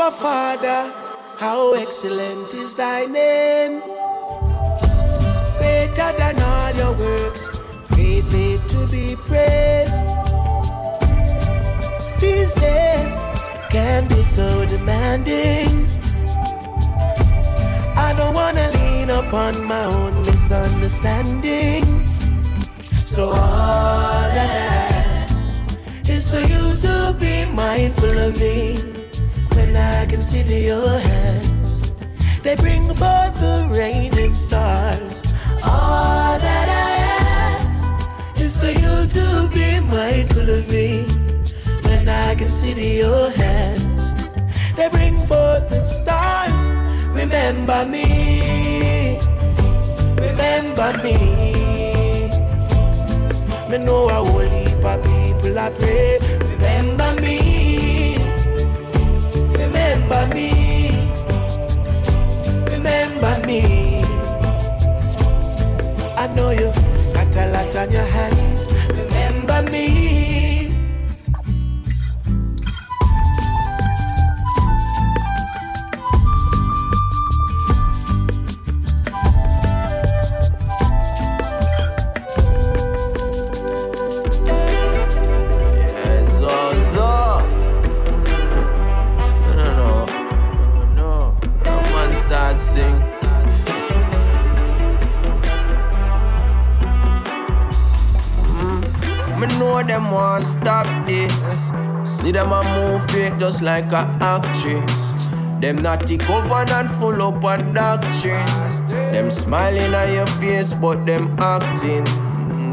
Our 0.05 0.11
Father, 0.11 0.93
how 1.39 1.73
excellent 1.73 2.53
is 2.53 2.75
thy 2.75 3.05
name. 3.05 3.81
Greater 5.57 6.11
than 6.19 6.39
all 6.43 6.71
your 6.75 6.93
works, 6.93 7.49
greatly 7.87 8.59
to 8.67 8.85
be 8.85 9.15
praised. 9.15 10.05
These 12.21 12.53
days 12.53 13.15
can 13.71 14.07
be 14.07 14.21
so 14.21 14.67
demanding. 14.67 15.89
I 17.97 18.13
don't 18.15 18.35
wanna 18.35 18.69
lean 18.77 19.09
upon 19.09 19.65
my 19.65 19.85
own 19.85 20.21
misunderstanding. 20.21 22.05
So 22.93 23.29
all 23.29 24.25
that 24.37 24.51
I 24.51 24.67
ask 25.25 26.07
is 26.07 26.29
for 26.29 26.41
you 26.41 26.77
to 26.85 27.15
be 27.19 27.51
mindful 27.55 28.19
of 28.19 28.39
me 28.39 28.95
when 29.75 29.83
I 29.83 30.05
consider 30.05 30.57
your 30.57 30.99
hands. 30.99 31.93
They 32.43 32.55
bring 32.55 32.87
forth 32.87 33.35
the 33.45 33.69
rain 33.73 34.17
and 34.17 34.37
stars. 34.37 35.21
All 35.63 36.39
that 36.47 36.67
I 36.85 36.91
ask 37.57 38.39
is 38.39 38.55
for 38.55 38.71
you 38.83 38.95
to 39.17 39.25
be 39.53 39.79
mindful 39.81 40.49
of 40.49 40.69
me 40.71 41.03
when 41.83 42.07
I 42.07 42.35
consider 42.35 42.89
your 43.03 43.29
hands. 43.31 44.03
They 44.77 44.87
bring 44.89 45.17
forth 45.27 45.67
the 45.69 45.83
stars. 45.83 46.61
Remember 47.21 47.85
me. 47.85 49.17
Remember 50.25 50.89
me. 51.03 51.17
Me 53.69 53.77
know 53.85 54.07
whole 54.07 54.39
heap 54.39 54.85
of 54.85 55.03
people 55.03 55.59
I 55.59 55.69
pray. 55.71 56.19
Remember 56.53 57.21
me. 57.21 57.54
Remember 60.15 60.35
me. 60.35 60.89
Remember 62.71 63.45
me. 63.45 64.01
I 66.15 66.27
know 66.35 66.51
you 66.51 66.71
got 67.13 67.35
a 67.35 67.51
lot 67.51 67.75
on 67.75 67.91
your 67.91 68.01
hands. 68.01 68.34
Want 100.15 100.43
stop 100.43 100.87
this. 101.07 101.45
See 102.09 102.31
them 102.31 102.51
a 102.51 102.63
move 102.75 103.05
it 103.15 103.37
just 103.37 103.61
like 103.61 103.91
a 103.91 104.03
actress. 104.21 105.27
Them 105.61 105.81
naughty 105.81 106.17
covenant 106.17 106.91
full 106.97 107.21
up 107.21 107.43
of 107.43 107.73
doctrine. 107.73 108.45
Them 108.87 109.29
smiling 109.29 109.93
at 109.93 110.13
your 110.13 110.27
face, 110.39 110.73
but 110.73 111.05
them 111.05 111.35
acting. 111.39 112.03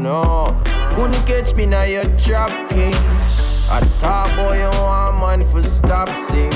No, 0.01 0.55
couldn't 0.95 1.25
catch 1.25 1.55
me 1.55 1.65
now 1.65 1.83
your 1.83 2.05
trap 2.17 2.69
king. 2.69 2.93
I 3.69 3.79
talk 3.99 4.35
boy, 4.35 4.57
you 4.57 4.69
want 4.81 5.19
man 5.19 5.43
for 5.45 5.63
stop 5.63 6.09
sing. 6.27 6.51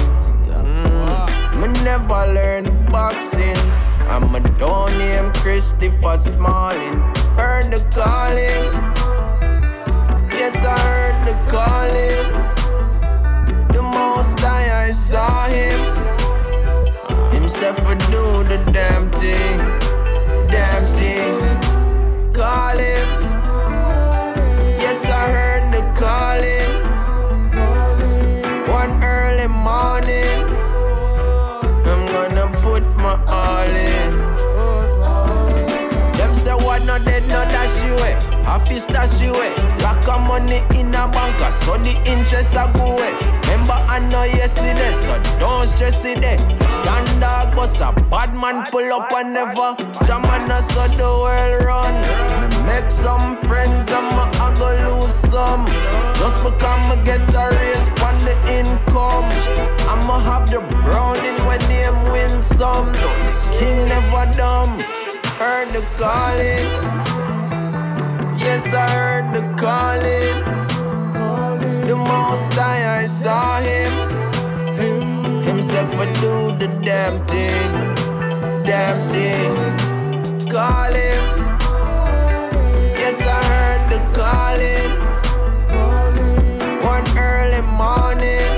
Mm, 0.47 1.61
me 1.61 1.67
never 1.83 2.33
learn 2.33 2.65
boxing. 2.91 3.57
I'm 4.07 4.33
a 4.35 4.39
don't 4.57 4.97
name 4.97 5.31
Christopher 5.33 6.17
Smalling. 6.17 6.99
Heard 7.35 7.71
the 7.73 7.79
calling. 7.93 8.86
Yes, 10.47 10.63
I 10.63 10.79
heard 10.79 11.17
the 11.27 11.35
calling. 11.51 12.31
The 13.73 13.81
most 13.81 14.41
I, 14.45 14.85
I 14.85 14.91
saw 14.91 15.45
him. 15.47 15.79
Himself 17.33 17.77
would 17.85 17.99
do 18.15 18.45
the 18.47 18.57
damn 18.71 19.11
thing. 19.11 19.57
Damn 20.47 20.85
thing. 20.95 21.33
Call 22.31 22.77
him. 22.77 23.09
Yes, 24.79 25.03
I 25.03 25.25
heard 25.35 25.65
the 25.75 25.83
calling. 25.99 26.71
One 28.71 29.03
early 29.03 29.47
morning. 29.47 30.45
I'm 31.91 32.03
gonna 32.15 32.47
put 32.61 32.83
my 32.95 33.21
all 33.27 33.75
in. 33.75 34.11
Them 36.15 36.33
say 36.35 36.53
what 36.53 36.85
not 36.85 37.03
dead, 37.03 37.27
not 37.27 37.51
dash 37.51 37.83
you 37.83 37.91
away. 37.95 38.13
Half 38.45 38.71
is 38.71 38.83
stash 38.83 39.19
you 39.21 39.33
away. 39.33 39.46
Of 40.07 40.25
money 40.25 40.63
in 40.73 40.95
a 40.95 41.05
banker, 41.11 41.51
so 41.51 41.75
the 41.75 41.91
interest 42.05 42.55
a 42.55 42.71
go 42.73 42.93
away. 42.93 43.11
Remember 43.43 43.73
I 43.91 43.99
know 44.09 44.23
yesterday, 44.23 44.93
so 44.93 45.19
don't 45.37 45.67
stress 45.67 46.05
it 46.05 46.21
there. 46.21 46.37
Gun 46.83 47.19
dog 47.19 47.53
bust 47.57 47.81
a 47.81 47.91
bad 48.09 48.33
man 48.33 48.65
pull 48.71 48.93
up 48.93 49.11
and 49.11 49.33
never. 49.33 49.75
Jaman 50.07 50.47
so 50.63 50.87
the 50.95 51.03
world 51.03 51.63
run. 51.63 51.93
Me 52.39 52.63
make 52.63 52.89
some 52.89 53.35
friends 53.49 53.89
and 53.91 54.07
me 54.15 54.23
I 54.39 54.55
go 54.55 54.95
lose 54.95 55.13
some. 55.13 55.67
Just 56.15 56.41
because 56.41 56.87
me 56.87 57.03
get 57.03 57.27
a 57.35 57.49
raise 57.57 57.87
on 57.99 58.17
the 58.23 58.35
income. 58.47 59.27
I'ma 59.91 60.19
have 60.23 60.49
the 60.49 60.61
browning 60.83 61.35
when 61.45 61.59
them 61.67 62.13
win 62.13 62.41
some. 62.41 62.93
King 63.59 63.89
never 63.89 64.31
dumb. 64.31 64.79
Heard 65.35 65.67
the 65.73 65.81
calling. 65.97 66.96
Yes, 68.39 68.73
I 68.73 68.89
heard 68.89 69.33
the 69.33 69.41
calling. 69.57 70.43
The 71.87 71.95
most 71.95 72.53
high, 72.53 73.01
I 73.01 73.05
saw 73.07 73.59
him. 73.59 73.91
Himself 75.43 75.89
I 75.95 76.05
do 76.21 76.55
the 76.57 76.67
damn 76.85 77.25
thing. 77.27 77.95
Damn 78.63 79.09
thing. 79.09 79.55
calling. 80.49 81.23
Yes, 83.01 83.19
I 83.21 83.41
heard 83.51 83.83
the 83.93 83.99
calling. 84.17 84.91
One 86.83 87.07
early 87.17 87.61
morning. 87.61 88.56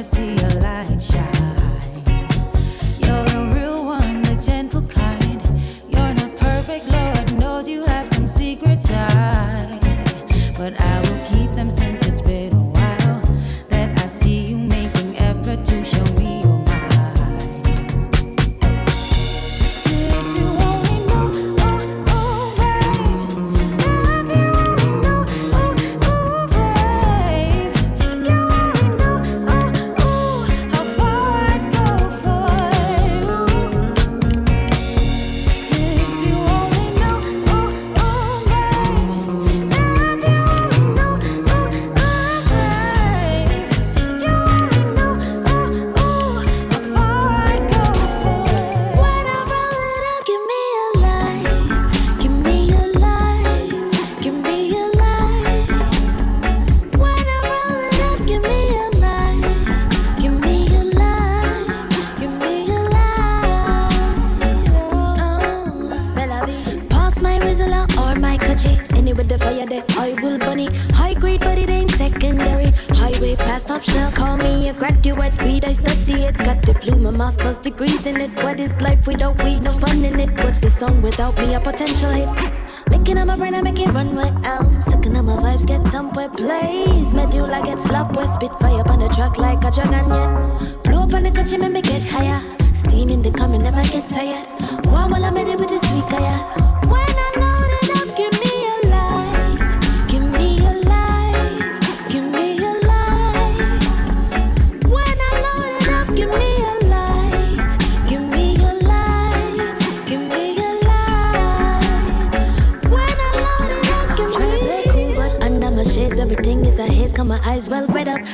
así. 0.00 0.39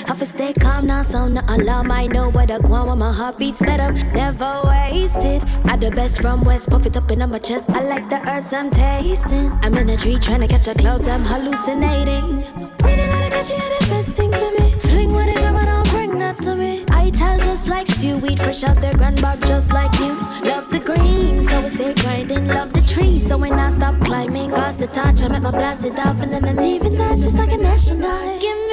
I 0.09 0.15
to 0.15 0.25
stay 0.25 0.53
calm 0.53 0.87
now, 0.87 1.03
so 1.03 1.27
no 1.27 1.43
alarm. 1.49 1.91
I 1.91 2.07
know 2.07 2.31
what 2.31 2.51
I 2.51 2.59
want 2.59 2.89
when 2.89 2.99
my 2.99 3.13
heart 3.13 3.39
beats 3.39 3.61
better. 3.61 3.93
Never 4.13 4.63
wasted. 4.65 5.43
I 5.65 5.77
the 5.77 5.91
best 5.91 6.23
from 6.23 6.45
West, 6.45 6.71
puff 6.71 6.87
it 6.87 6.97
up 6.97 7.11
in 7.11 7.19
my 7.29 7.39
chest. 7.39 7.69
I 7.71 7.83
like 7.83 8.09
the 8.09 8.21
herbs 8.29 8.53
I'm 8.53 8.71
tasting. 8.71 9.51
I'm 9.63 9.77
in 9.77 9.91
a 9.91 9.97
tree 9.97 10.19
trying 10.19 10.41
to 10.41 10.49
catch 10.49 10.69
a 10.69 10.75
cloud, 10.75 11.07
I'm 11.09 11.23
hallucinating. 11.23 12.43
When 12.83 13.01
out 13.01 13.27
of 13.27 13.31
catch 13.31 13.51
you, 13.51 13.57
the 13.57 13.87
best 13.91 14.09
thing 14.11 14.31
for 14.33 14.51
me. 14.59 14.71
Fling 14.71 15.13
with 15.13 15.29
it, 15.29 15.41
don't 15.41 15.91
bring 15.91 16.19
that 16.21 16.37
to 16.37 16.55
me. 16.55 16.85
I 16.91 17.11
tell 17.11 17.39
just 17.39 17.69
like 17.69 17.89
stew, 17.89 18.19
weed 18.19 18.41
fresh 18.41 18.63
out 18.63 18.77
the 18.77 18.95
grand 18.97 19.21
bark 19.21 19.41
just 19.41 19.73
like 19.73 19.93
you. 19.99 20.15
Love 20.49 20.69
the 20.71 20.81
green, 20.85 21.45
so 21.45 21.61
I 21.61 21.69
stay 21.69 21.95
grinding. 21.95 22.47
Love 22.47 22.73
the 22.73 22.81
tree, 22.81 23.19
so 23.19 23.37
when 23.37 23.55
I 23.55 23.71
stop 23.71 23.97
climbing, 24.05 24.51
cause 24.51 24.79
the 24.79 24.87
touch, 24.87 25.23
I'm 25.23 25.33
at 25.33 25.43
my 25.43 25.51
blasted 25.51 25.97
dolphin, 25.97 26.33
and 26.33 26.45
then 26.45 26.59
I'm 26.59 26.65
leaving 26.65 26.95
that 26.95 27.19
just 27.19 27.37
like 27.37 27.51
an 27.51 27.65
astronaut. 27.65 28.41
Give 28.41 28.66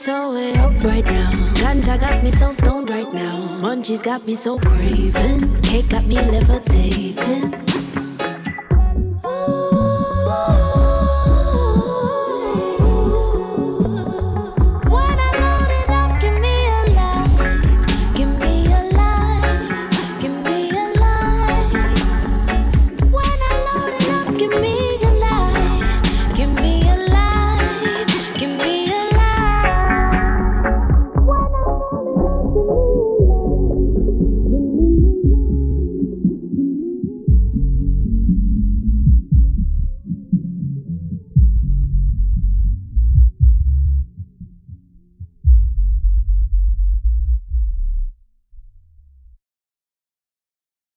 so 0.00 0.32
way 0.32 0.50
up 0.54 0.72
right 0.82 1.04
now. 1.04 1.30
Ganja 1.60 2.00
got 2.00 2.24
me 2.24 2.30
so 2.30 2.48
stoned 2.48 2.88
right 2.88 3.12
now. 3.12 3.36
Munchies 3.60 4.02
got 4.02 4.26
me 4.26 4.34
so 4.34 4.58
craving. 4.58 5.60
Cake 5.60 5.90
got 5.90 6.06
me 6.06 6.14
levitating. 6.16 7.69